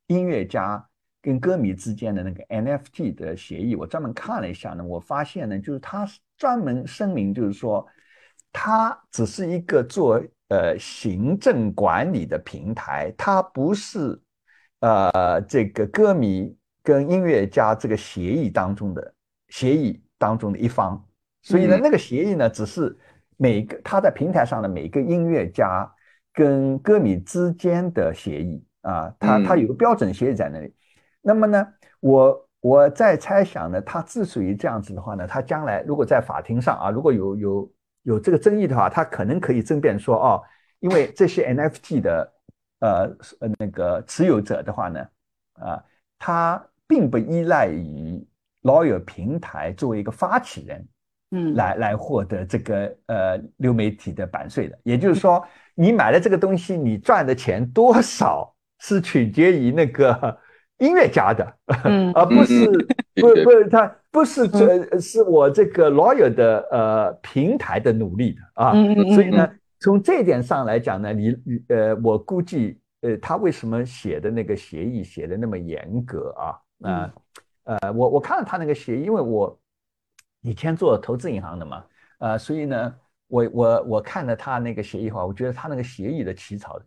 [0.08, 0.84] 音乐家
[1.22, 6.04] 跟歌迷之间的那个 NFT 的协议，我专门看了一下呢，我发现呢，就是他
[6.36, 7.86] 专门声明，就是说，
[8.50, 14.20] 他只是一个做呃行政管理的平台，他不是
[14.80, 16.52] 呃这个歌迷
[16.82, 19.14] 跟音乐家这个协议当中的
[19.50, 21.00] 协议当中的一方，
[21.40, 21.80] 所以呢，嗯。
[21.80, 22.98] 那个协议呢，只是
[23.36, 25.88] 每个他在平台上的每个音乐家
[26.34, 30.74] 跟歌迷之间的协议啊，他他嗯有个标准协议在那里。
[31.22, 31.66] 那么呢，
[32.00, 37.72] 我我在猜想呢，他之所以这样子的话呢，他将来如果在法庭上啊，如果有有
[38.02, 40.42] 有这个争议的话，他可能可以争辩说，哦，
[40.80, 42.32] 因为这些 NFT 的
[42.80, 45.00] 呃呃那个持有者的话呢，
[45.54, 45.82] 啊，
[46.18, 48.26] 他并不依赖于
[48.62, 50.86] Lawyer 平台作为一个发起人，
[51.34, 54.78] 嗯，来来获得这个呃流媒体的版税的。
[54.84, 60.38] 也就是说，你买了这个东西，你赚的钱多少是取决于那个
[60.78, 61.54] 音乐家的，
[61.84, 62.12] 嗯。
[62.14, 62.86] 而不是嗯。
[63.20, 68.72] 不 不是他不是这是我这个 lawyer 的呃平台的努力的啊。
[69.14, 69.48] 所以呢，
[69.80, 76.44] 从这一点上来讲呢，你你呃，我估计呃，他为什么写的那个协议写的那么严格啊？
[76.82, 77.12] 啊、
[77.64, 79.58] 呃，我我看了他那个协议，因为我
[80.44, 81.84] 以前做投资银行的嘛，
[82.18, 82.94] 呃，所以呢，
[83.28, 86.78] 我我我看了他那个协议的话，我觉得他那个协议的起草，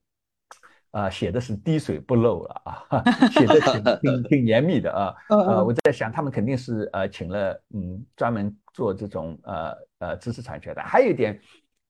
[0.91, 3.03] 啊、写的是滴水不漏了啊，
[3.33, 5.57] 写的挺 挺挺严密的啊，呃，嗯。
[5.57, 11.39] 嗯我在想他们肯定是呃请了嗯专门做这种呃呃知识产权的，还有一点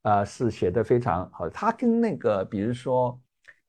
[0.04, 3.20] 呃是写的非常好，他跟那个比如说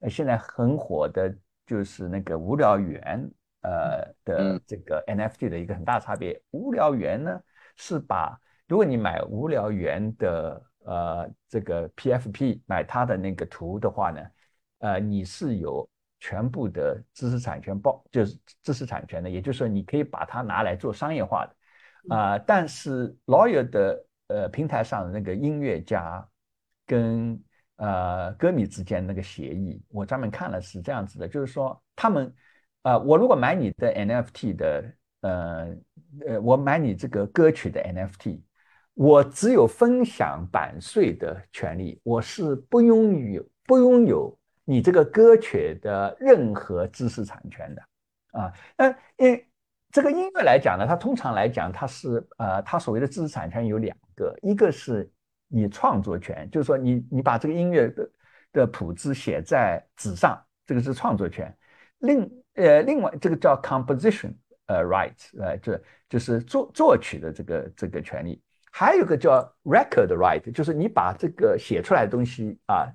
[0.01, 1.35] 呃现在很火的
[1.67, 3.29] 就是那个无聊猿
[3.63, 4.61] 呃的嗯。
[4.67, 7.41] 这个 NFT 的一个很大差别，无聊猿呢
[7.79, 14.21] 是把如果你买无聊猿的呃这个 PFP 买它的那个图的话呢，
[14.81, 15.89] 呃你是有
[16.21, 21.55] 全部的知识产权包，就是知识产权的，也就是说你可以把它拿来做商业化的。
[22.15, 26.27] 啊、但是 Lawyer 的呃平台上的那个音乐家
[26.87, 27.39] 跟
[27.77, 32.35] 呃歌迷之间那个协议，我专门看了是这样子的，就是说他们
[32.83, 34.83] 呃我如果买你的 NFT 的
[35.21, 35.69] 呃
[36.27, 38.41] 呃我买你这个歌曲的 NFT，
[38.95, 47.83] 我只有分享版税的权利，我是不拥有不拥有你这个歌曲的任何知识产权的
[48.33, 48.53] 啊。
[48.77, 49.45] 那因
[49.91, 55.11] 这个音乐来讲呢，它通常来讲，它是呃，它所谓的知识产权有两个，一个是
[55.49, 58.11] 你创作权，就是说你你把这个音乐的
[58.53, 61.57] 的谱子写在纸上，这个是创作权。
[62.01, 64.35] 另呃，另外这个叫 composition
[64.69, 68.43] 呃 right，呃，这就是作作曲的这个这个权利。
[68.71, 72.87] 还有一个叫 record right，就是你把这个写出来的东西啊，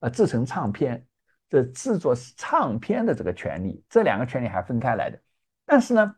[0.00, 1.04] 呃，制成唱片，
[1.48, 5.18] 这制作唱片的这个权利，这两个权利还分开来的。
[5.66, 6.14] 但是呢，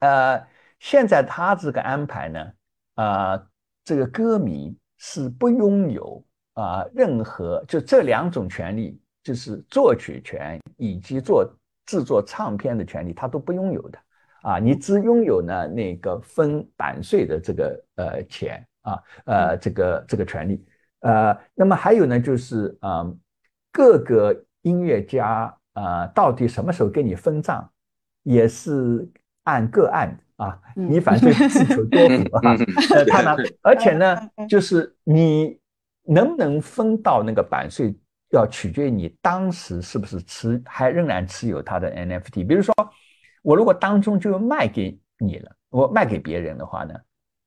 [0.00, 0.46] 呃，
[0.78, 2.52] 现在他这个安排呢，
[2.96, 3.46] 呃，
[3.82, 11.50] 这个歌迷是不拥有啊、任何就这两种权利，就是作曲权以及做
[11.86, 13.98] 制作唱片的权利，他都不拥有的。
[14.42, 20.66] 啊，你只拥有呢那个分版税的这个呃钱啊，呃这个这个权利，
[21.02, 23.06] 呃，那么还有呢就是啊、
[23.70, 27.70] 各个音乐家啊、到底什么时候给你分账，
[28.24, 29.08] 也是
[29.44, 30.90] 按个案的啊，嗯。
[30.90, 32.56] 你反正自求多福啊。
[32.96, 34.18] 呃，他呢，而且呢
[34.48, 35.56] 就是你
[36.02, 37.96] 能不能分到那个版税，
[38.32, 42.46] 要取决于你当时是不是持还仍然持有它的 NFT。
[42.46, 42.74] 比如说，
[43.42, 46.94] 我如果当中就卖给你了，我卖给别人的话呢，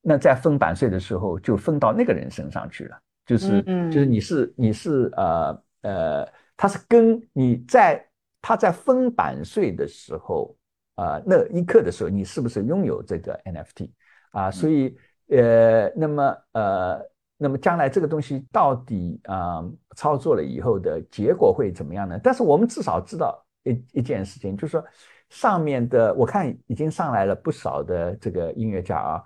[0.02, 3.62] 那在分版税的时候就分到那个人身上去了，就是
[3.92, 8.06] 就是你是你是呃呃，他是跟你在
[8.42, 10.56] 他在分版税的时候。
[10.98, 13.92] 啊、那一刻的时候，你是不是拥有这个 NFT
[14.32, 14.50] 啊？
[14.50, 17.02] 所以呃，那么呃，
[17.38, 19.64] 那么将来这个东西到底啊、
[19.96, 22.20] 操作了以后的结果会怎么样呢？
[22.24, 24.84] 但是我们至少知道一一件事情，就是说
[25.30, 29.24] 上面的我看已经上来了不少的这个音乐家啊，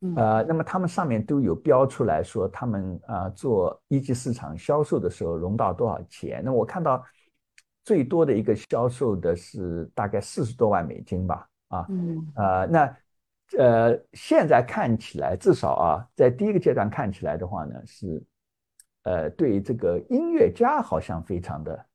[0.00, 6.42] 嗯呃，那么他们上面都有标出来说他们啊、做一级市场销售的时候融到多少钱。
[6.44, 7.04] 那我看到
[7.84, 12.96] 最多的一个销售的是大概四十多万美金吧，啊，嗯呃，那
[13.58, 18.22] 呃，现在看起来，至少啊，在第一个阶段看起来的话呢，是
[19.04, 21.86] 呃，对这个音乐家好像非常的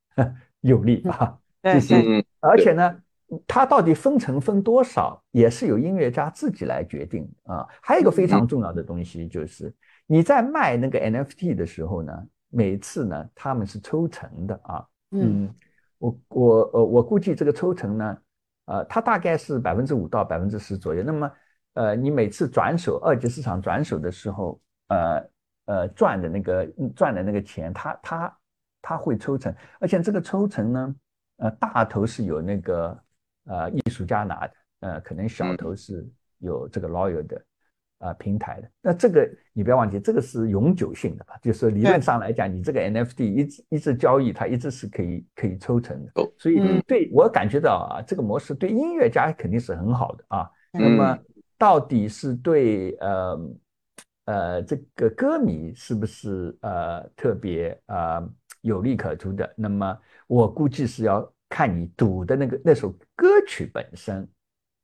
[0.60, 3.02] 有利啊，对就是嗯而且呢，
[3.46, 7.66] 它到底分成分多少，也是由音乐家自己来决定啊。
[7.82, 9.74] 还有一个非常重要的东西，就是
[10.06, 12.12] 你在卖那个 NFT 的时候呢，
[12.50, 14.86] 每次呢他们是抽成的啊。
[15.10, 15.52] 嗯，
[15.98, 18.18] 我我呃我估计这个抽成呢，
[18.66, 21.02] 呃，它大概是百分之五到百分之十左右。
[21.02, 21.30] 那么
[21.78, 25.30] 呃，你每次转手二级市场转手的时候，呃
[25.66, 28.38] 呃赚的那个赚的那个钱，他他
[28.82, 30.94] 他会抽成，而且这个抽成呢，
[31.36, 32.98] 呃大头是有那个。
[33.50, 36.06] 呃，艺术家拿的，呃，可能小头是
[36.36, 37.42] 有这个 lawyer 的，
[38.00, 38.70] 呃，平台的。
[38.82, 41.34] 那这个你不要忘记，这个是永久性的吧？
[41.40, 46.12] 就是理论上来讲，你这个 NFT 一直一直交易，它一直是可以可以抽成的。
[46.36, 50.50] 所以对我感觉到啊，这个模式对音乐家肯定是很好的啊。
[50.70, 51.18] 那么
[51.58, 53.50] 到底是对呃
[54.24, 58.26] 呃这个歌迷是不是呃特别呃
[58.60, 59.52] 有利可图的？
[59.56, 61.30] 那么我估计是要。
[61.50, 64.28] 看你赌的那个那首歌曲本身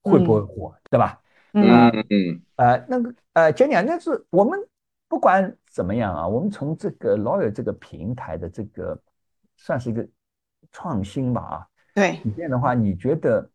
[0.00, 1.20] 会不会火，对吧？
[1.52, 4.58] 嗯嗯呃，那个呃，简讲，那是我们
[5.06, 8.98] 不管怎么样啊，我们从这个 Lawyer 这个平台的这个
[9.58, 10.08] 算是一个
[10.72, 11.68] 创新吧啊。
[11.94, 12.12] 对。
[12.24, 13.50] 里边的话，你觉得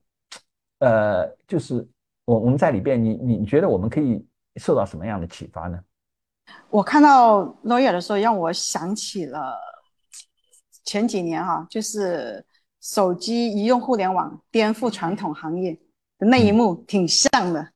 [0.78, 1.84] 呃，就是
[2.30, 4.24] 我我们在里边，你你觉得我们可以
[4.58, 5.80] 受到什么样的启发呢？
[6.70, 9.58] 我看到 Lawyer 的时候，让我想起了
[10.84, 12.46] 前几年哈，就是。
[12.82, 15.78] 手机移动互联网颠覆传统行业
[16.18, 17.70] 的那一幕挺像的，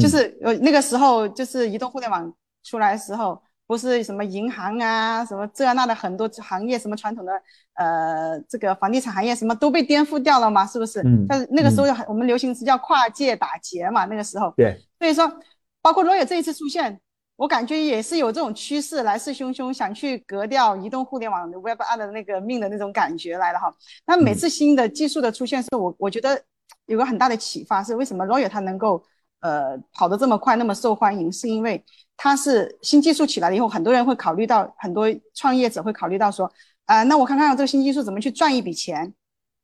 [0.00, 2.34] 就是呃那个时候就是移动互联网
[2.64, 7.32] 出来的时候，不是什么银行啊，什么这那的很多行业，什么传统的
[7.74, 11.00] 呃这个房地产行业什么都被颠覆掉了嘛，是不是？
[11.02, 11.24] 嗯。
[11.28, 14.52] 但是那个时候我们流行词叫跨界打劫嘛，那个时候。
[14.56, 14.76] 对。
[14.98, 15.32] 所以说，
[15.80, 17.00] 包括罗野这一次出现。
[17.36, 23.72] 我感觉也是有这种趋势，来势汹汹，想去革掉移动互联网的 Web 二的那个命的那种感觉来了哈。
[24.06, 26.42] 那每次新的技术的出现，是我我觉得
[26.86, 29.04] 有个很大的启发，是为什么 Roy 它能够
[29.40, 31.84] 呃跑得这么快，那么受欢迎，是因为
[32.16, 36.50] 它是新技术起来了以后，很多人会考虑到，很多创业者会考虑到说，
[36.86, 39.12] 啊，那我看看这个新技术怎么去赚一笔钱，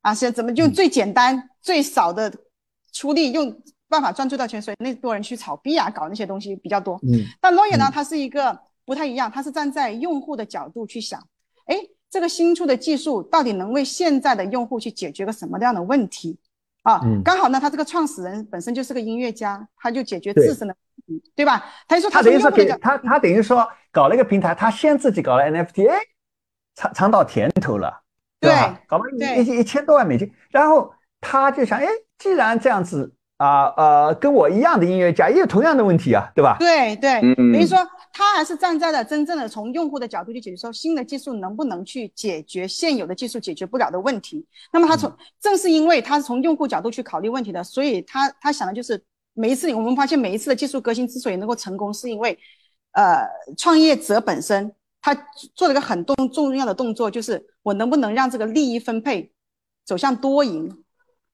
[0.03, 2.33] 啊，是怎么用最简单、最少的
[2.93, 3.55] 出力用。
[3.87, 6.99] 办法赚最大钱，所以那多人去炒币啊，搞那些东西比较多。
[7.05, 11.21] 嗯，但 Lawyer 呢，它是一个不太一样，它是站在用户的角度去想，
[11.67, 11.77] 哎，
[12.11, 16.37] 这个新出的技术到底能为现在的用户去解决个什么样的问题
[16.85, 17.01] 啊？
[17.25, 20.77] 刚好呢，他这个创始人本身就是个音乐家，他就解决自身的
[21.09, 21.65] 问题，对吧？
[21.89, 25.99] 他就说他等于说给他他等于说搞了一个平台，他先自己搞了 NFT，哎，
[26.75, 28.03] 尝尝到甜头了，
[28.39, 28.81] 对吧？
[28.87, 31.87] 搞了一一千多万美金，然后他就想，哎，
[32.19, 33.14] 既然这样子。
[33.37, 36.57] 啊呃，跟我一样的音乐家也有同样的问题啊，对吧？
[36.59, 37.77] 对对，等于说
[38.13, 44.47] 他还是站在了真正的从用户的角度去解决，说新的技术能不能去解决现有的技术解决不了的问题。
[44.73, 52.39] 那么他从正是因为他是从用户角度去考虑问题的，所以他他想的就是每一次我们发现每一次的技术革新之所以能够成功，是因为
[52.93, 53.27] 呃
[53.59, 54.73] 创业者本身
[55.03, 55.13] 他
[55.57, 59.33] 做了一个很重重要的动作，就是我能不能让这个利益分配
[59.85, 60.85] 走向多赢？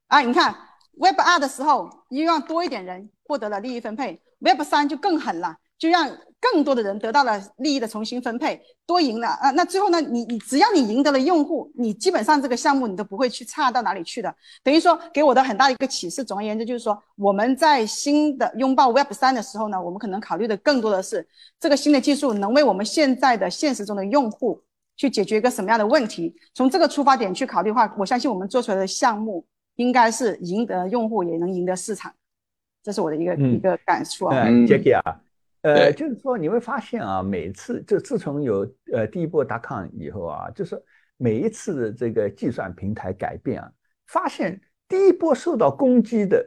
[0.06, 0.56] 啊，你看。
[0.98, 6.10] Web 二的时候，又让多一点人获得了利益分配；Web 三就更狠了，就让
[6.40, 9.50] 更多的人得到了利益的重新分配，多赢了啊！
[9.50, 14.34] 那最后呢，你你只要你赢得了用户，你基本上这个项目你都不会去差到哪里去的。
[14.62, 21.26] 等于说给我的很大一个启示，总而言之就是说，我们在新的拥抱 Web 三的时候呢，我们可能考虑的更多的是
[21.58, 24.62] 这个新的技术能为我们现在的现实中的用户
[24.96, 26.34] 去解决一个什么样的问题。
[26.54, 29.44] 从这个出发点去考虑的话，我相信我们做出来的项目。
[29.80, 32.12] 应该是赢得用户，也能赢得市场，
[32.82, 34.44] 这是我的一个一个感触啊。
[34.68, 35.18] Jackie 啊，
[35.62, 40.78] 呃，就是说你会发现啊，每次就自从有呃第一波达康以后啊，就是
[41.16, 43.72] 每一次的这个计算平台改变啊，
[44.08, 46.44] 发现第一波受到攻击的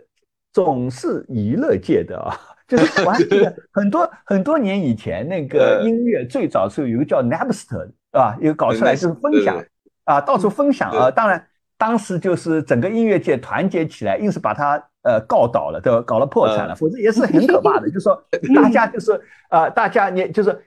[0.51, 2.38] 总是娱乐界的啊，
[2.69, 8.38] 就是我还记得 很多很多年以前那个音乐最早时候有个叫 Napster 是吧？
[8.39, 9.59] 一个搞出来就是分享
[10.03, 11.43] 啊，到处分享啊，当然。
[11.84, 16.01] 当时就是整个音乐界团结起来，硬是把他呃告倒了，对吧？
[16.01, 17.88] 搞了破产了，否则也是很可怕的。
[17.91, 18.23] 就是说
[18.55, 19.19] 大家就是
[19.49, 20.57] 呃，大家你就是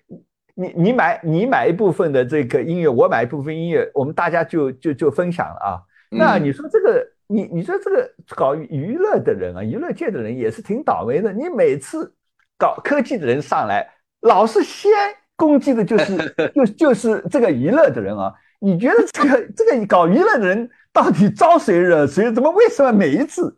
[0.55, 5.81] 你你买你买一部分的这个音乐，我买一部分音乐，我们大家就就就分享了啊。
[6.11, 11.33] 那你说这个你你说这个搞娱乐的人啊，娱乐界的人也是挺倒霉的。
[11.33, 12.13] 你每次
[12.59, 13.89] 搞科技的人上来，
[14.21, 14.93] 老是先
[15.35, 18.35] 攻击的就是就就是这个娱乐的人啊。
[18.59, 20.69] 你觉得这个这个搞娱乐的人？
[20.97, 22.33] 到底招谁惹谁？
[22.33, 23.55] 怎么为什么每一次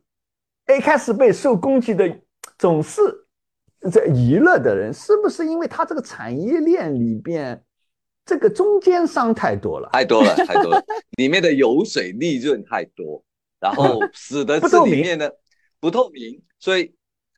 [0.77, 2.21] 一开始被受攻击的
[2.59, 3.01] 总是
[3.93, 4.93] 这娱乐的人？
[4.93, 7.63] 是不是因为他这个产业链里边
[8.27, 9.89] 这个中间商太多了？
[9.93, 10.85] 太多了， 太多了，
[11.17, 13.23] 里面的油水利润太多。
[13.61, 15.31] 然后使得这里面呢
[15.79, 16.93] 不透明，所以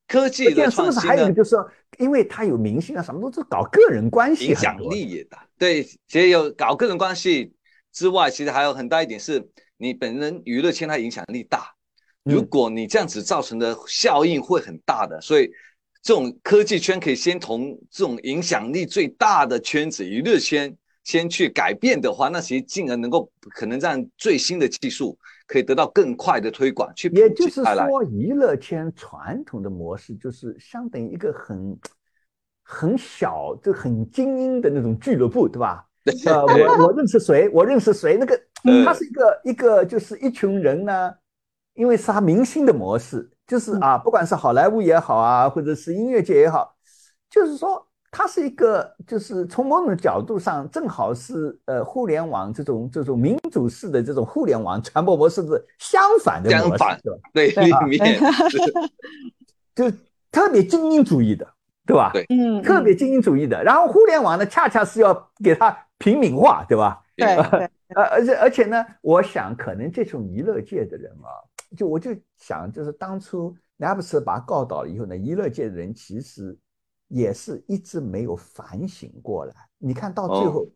[0.08, 5.46] 科技的这样是不是创新呢还有一个就是说，因为他有明星啊，什么都是搞个人关系影，响力也大。
[5.58, 7.52] 对，其实有搞个人关系
[7.92, 9.46] 之外，其实还有很大一点是
[9.80, 11.58] 你本人娱乐圈它影响力大。
[12.24, 15.50] 嗯如果你这样子造成的效应会很大的，所以
[16.02, 27.64] 这种科技圈可以先从这种影响力最大的圈子娱乐圈先去改变的话，那其实进而能够可能让最新的技术可以得到更快的推广，去也就是。
[27.64, 31.78] 说，娱乐圈传统的模式就是相等于一个很
[32.62, 35.86] 很小、就很精英的那种俱乐部，对吧？
[36.26, 41.12] 呃，我我认识谁，我认识谁，那个嗯他是一个一个就是一群人呢，
[41.74, 46.74] 因为是他明星的模式，就是啊，不管是好莱坞也好啊，或者是音乐界也好，
[47.28, 57.18] 就是说他是一个，就是从某种角度上正好是呃互联网这种这种民主式的这种互联网传播模式的相反的模式，相反对吧？
[57.32, 58.18] 对，对里面
[58.50, 58.58] 是
[59.76, 59.96] 就
[60.32, 61.46] 特别精英主义的，
[61.86, 62.10] 对吧？
[62.12, 63.62] 对嗯，特别精英主义的。
[63.62, 67.00] 然后互联网呢，恰恰是要给它平民化，对吧？
[67.14, 71.28] 对对，呃，而且而且呢，我想可能这种娱乐界的人啊，
[71.76, 76.58] 就我就想，就是当初 Napster 把他告倒了以后呢，娱乐界的人其实
[77.08, 79.54] 也是一直没有反省过来。
[79.76, 80.66] 你看到最后，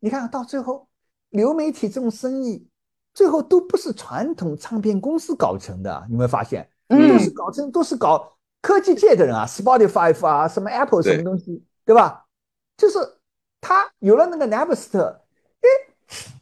[0.00, 0.88] 你看到最后，
[1.28, 2.66] 流媒体这种生意，
[3.12, 6.66] 最后都不是传统唱片公司搞成的，你有没有发现？
[6.88, 12.24] 都嗯是搞成都是搞科技界的人啊，Spotify 啊，什么 Apple 什么东西，对吧？
[12.76, 12.98] 就是
[13.60, 15.16] 他有了那个 Napster，
[15.60, 15.68] 哎，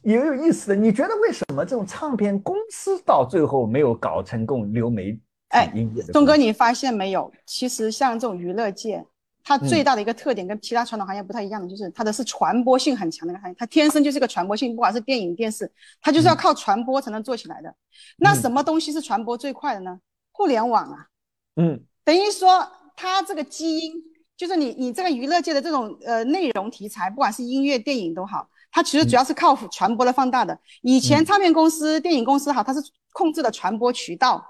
[0.03, 0.75] 也有意思的。
[0.75, 6.03] 你觉得为什么这种唱片公司到最后没有搞成功流媒体哎音乐？
[6.11, 7.31] 东哥，你发现没有？
[7.45, 9.05] 其实像这种娱乐界，
[9.43, 17.73] 它最嗯大的一个特点跟其他传统行业不太一样的，就是它的是传播性很强的一个行业，它天生就是个传播性，不管是电影、电视，它就是要嗯靠传播才能做起来的。
[18.17, 19.99] 那嗯什么东西是传播最快的呢？
[20.31, 21.07] 互联网啊，
[21.55, 23.93] 嗯等于说它这个基因，
[24.37, 30.57] 就是你你这个娱乐界的这种呃内容题材，不管是音乐、电影都好，它其实主要是靠传播来放大的。
[30.81, 32.79] 以前嗯唱片公司、电影公司哈，它是
[33.13, 34.43] 控制了传播渠道，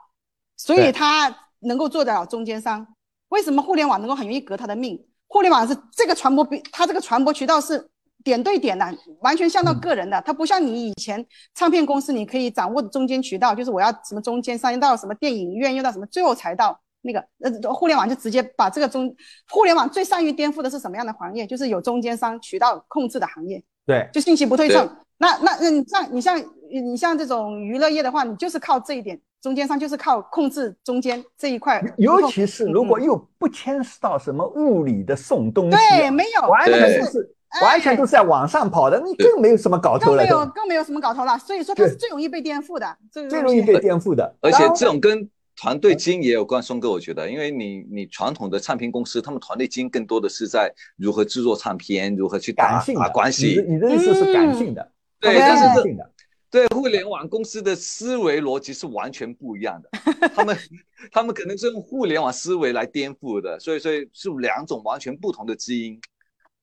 [0.57, 2.87] 所以它能够做得了中间商。
[3.29, 4.99] 为什么互联网能够很容易革它的命？
[5.27, 7.89] 互联网是这个传播比它这个传播渠道是
[8.23, 8.85] 点对点的，
[9.21, 11.23] 完全像到嗯个人的，它不像你以前
[11.53, 19.15] 唱片公司，你可以掌握的中间渠道，就是我要什么中间商又到什么电影院，又到什么，最后才到那个呃，互联网就直接把这个中，
[19.49, 21.45] 互联网最善于颠覆的是什么样的行业？
[21.45, 24.89] 就是有中间商渠道控制的行业，对，就信息不对称。
[25.17, 41.37] 那那那你像你像你像这种娱乐业的话，你就是靠这一点，中间商就是靠控制中间这一块，尤其是如果嗯又不牵涉到什么物理的送东西啊，对没有完全对都是哎完全都是在网上跑的，你更没有什么搞头了，更没有更没有什么搞头了。
[41.37, 44.35] 所以说它是最容易被颠覆的，这个最容易被颠覆的。
[44.41, 53.63] 而且这种跟团队经营也有关，松哥，我觉得，因为你你传统的唱片公司，他们团队经营更多的是在如何制作唱片，如何去打打关系。
[53.67, 56.11] 你的意思是感性的，对，对但是这感性的。
[56.51, 59.89] 对互联网公司的思维逻辑是完全不一样的，
[60.33, 60.57] 他们
[61.11, 65.99] 他们可能是用互联网思维来颠覆的，所以所以是两种完全不同的基因。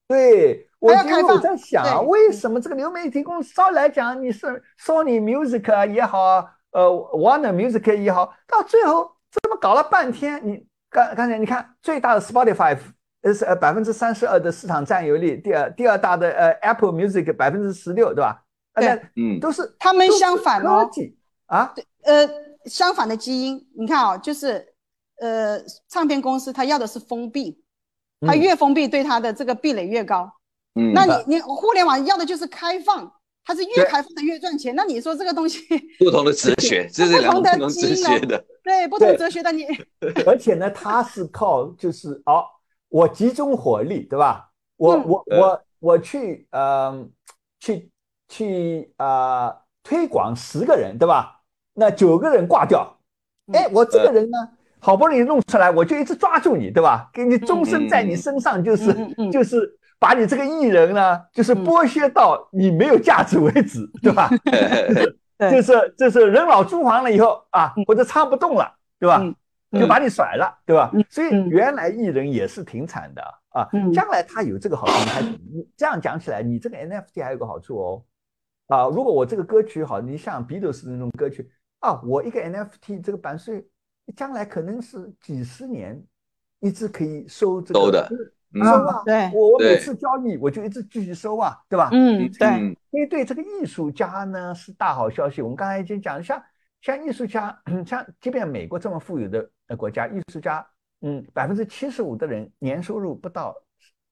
[0.08, 4.46] 对，我还要开放因为我在想为什么这个流媒体公司照理来讲，你是
[4.82, 12.76] Sony Music 啊也好，呃，Warner Music 也好，到最后这么搞了半天，你刚刚才你看最大的 Spotify
[13.22, 18.42] 呃是呃百分之三十二的市场占有率，第二第二大的呃 Apple Music 百分之十六，对吧？
[18.74, 20.88] 对那嗯，都是他们相反哦
[21.46, 22.28] 啊，呃，
[22.64, 24.74] 相反的基因，你看啊、就是
[25.20, 27.62] 呃，唱片公司它要的是封闭，
[28.26, 30.32] 它嗯越封闭，对它的这个壁垒越高。
[30.74, 33.12] 嗯，那你你互联网要的就是开放，
[33.44, 34.74] 它是越开放的越赚钱。
[34.74, 35.60] 那你说这个东西，
[35.98, 38.44] 不同的哲学， 这是两种不同的学的。
[38.62, 39.64] 对不同对哲学的你，
[40.26, 42.44] 而且呢，它是靠就是哦，
[42.88, 44.48] 我集中火力，对吧？
[44.76, 47.04] 我嗯我我我去呃
[47.58, 47.90] 去
[48.28, 51.40] 去呃推广十个人，对吧？
[51.74, 52.96] 那九个人挂掉，
[53.52, 54.38] 哎，我这个人呢，
[54.78, 57.10] 好不容易弄出来，我就一直抓住你，对吧？
[57.12, 64.28] 给你终身在你身上，就是嗯嗯嗯就是把你这个艺人呢，就是嗯剥削到你没有价值为止， 对吧？
[65.38, 69.20] 就是就是人老珠黄了以后啊，或者唱不动了，对吧？
[69.22, 71.02] 嗯就把你甩了，对吧嗯？
[71.08, 73.66] 所以嗯原来艺人也是挺惨的啊。
[73.72, 78.04] 嗯将来他有这个好处，你还你这样讲起来，你这个 NFT 还有个好处哦。
[78.66, 81.50] 啊，如果我这个歌曲好，你像 Beatles 那种歌曲
[81.80, 83.66] 啊，我一个 NFT 这个版税，
[84.14, 86.02] 将来可能是几十年
[86.60, 87.80] 一直可以收这个
[88.60, 89.02] 啊。
[89.04, 91.88] 对我我每次交易我就一直继续收啊，对吧？
[91.92, 95.40] 嗯，对，嗯因为对这个艺术家呢是大好消息。
[95.40, 96.42] 我们刚才已经讲，像
[96.80, 100.66] 像艺术家，像即便美国这么富有的呃国家，艺术家，
[101.00, 103.54] 嗯，百分之七十五的人年收入不到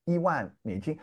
[0.05, 0.99] 一万美金。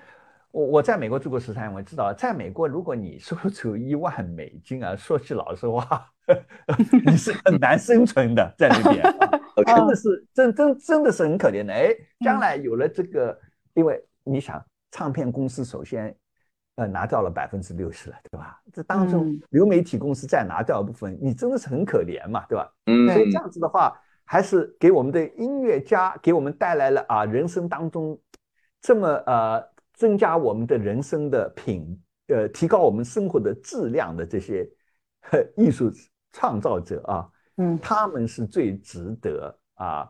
[0.52, 6.10] 我我在美国住过十三年，我知道，在美国如果你收入只有一万美金啊，说句老实话，
[7.06, 9.04] 你是很难生存的在那边，
[9.66, 11.74] 真的是真真真的是很可怜的。
[11.74, 13.38] 哎，将来有了这个，
[13.74, 16.16] 因为你想，唱片公司首先。
[16.80, 18.62] 呃，拿掉了百分之六十了，对吧？
[18.72, 22.72] 这当中流媒体公司再拿掉一部分，你真的是很可怜嘛，对吧？
[22.86, 28.16] 嗯，所以这样子的话，还是给我们的音乐家给我们带来了啊，人生当中
[28.80, 29.68] 这么呃
[29.98, 34.66] 增加我们的人生的品，呃，提高我们生活的质量的这些
[35.58, 35.91] 艺术
[36.32, 40.10] 创造者啊，嗯，他们是最值得啊，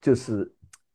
[0.00, 0.50] 就是。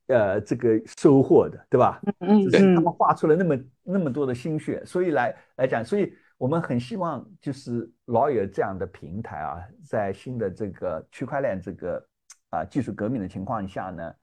[0.07, 2.01] 呃，这个收获的，对吧？
[2.19, 12.05] 嗯嗯，是他们花出了那么那么多的心血，所以来来讲，所以我们很希望就是老有这样的平台啊，在新的这个区块链这个
[12.49, 14.13] 啊技术革命的情况下呢，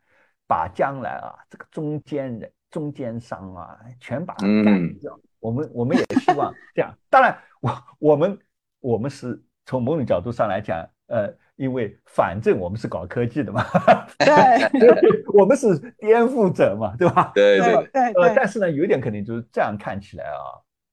[0.46, 5.18] 把将来啊这个中间人、中间商啊全把它干掉。
[5.40, 6.96] 我们我们也希望这样。
[7.10, 8.38] 当然，我我们
[8.80, 11.34] 我们是从某种角度上来讲，呃。
[11.58, 13.64] 因为反正我们是搞科技的嘛，
[14.16, 17.32] 对， 我们是颠覆者嘛，对吧？
[17.34, 18.02] 对对对。
[18.12, 20.38] 呃，但是呢，有一点肯定就是这样看起来啊，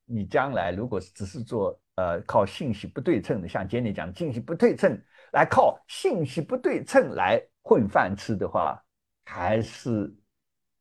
[0.07, 4.99] 你将来如果只是做呃靠信息不对称的，像杰尼讲信息不对称
[5.33, 8.83] 来靠信息不对称来混饭吃的话，
[9.23, 10.11] 还是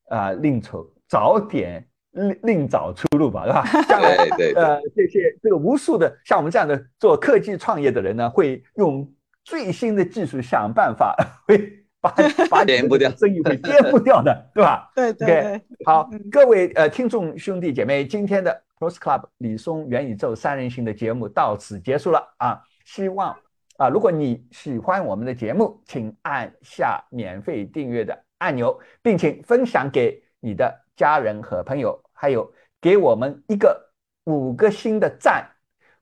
[0.08, 3.82] 啊另筹早点另另找出路吧，对吧？
[3.88, 4.16] 将来
[4.54, 9.10] 呃这些这个无数的像我们这样的做科技创业的人呢，会用。
[9.46, 11.14] 最新的技术想办法
[11.46, 12.10] 会把
[12.48, 14.90] 把颠不掉生意会颠覆掉的， 对吧？
[14.94, 15.60] 对对对。
[15.84, 22.58] 好，各位呃听众兄弟姐妹，今天的 Pros Club 李松元宇宙三人行的节目到此结束了啊！
[22.86, 23.36] 希望
[23.76, 33.92] 啊，如果你喜欢我们的节目，请按下免费订阅的按钮，并且分享给你的家人和朋友，还有给我们一个
[34.24, 35.48] 五个星的赞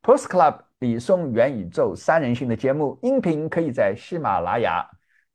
[0.03, 0.65] Post Club。
[0.81, 4.85] 李松元宇宙三人行的节目音频可以在喜马拉雅、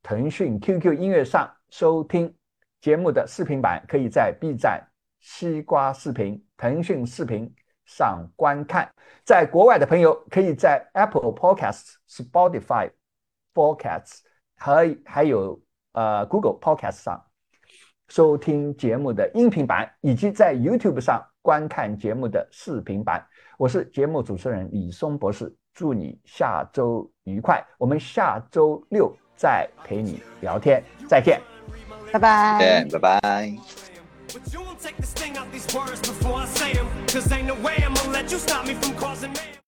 [0.03, 2.35] 腾讯 QQ 音乐上收听，
[2.81, 4.85] 节目的视频版可以在 B 站、
[5.21, 7.49] 西瓜视频、腾讯视频
[7.85, 8.93] 上观看。
[9.23, 12.91] 在国外的朋友可以在 Apple Podcasts、Spotify
[13.53, 14.19] Podcasts
[14.57, 15.57] 和还有
[15.97, 17.19] 呃 Google Podcasts 上
[18.07, 23.25] 收听节目的音频版，以及在 YouTube 上观看节目的视频版。
[23.57, 27.65] 我是节目主持人李松博士，祝你下周愉快。
[27.79, 31.41] 我们下周六再陪你聊天，再见，
[32.13, 33.57] 拜拜，见，拜拜。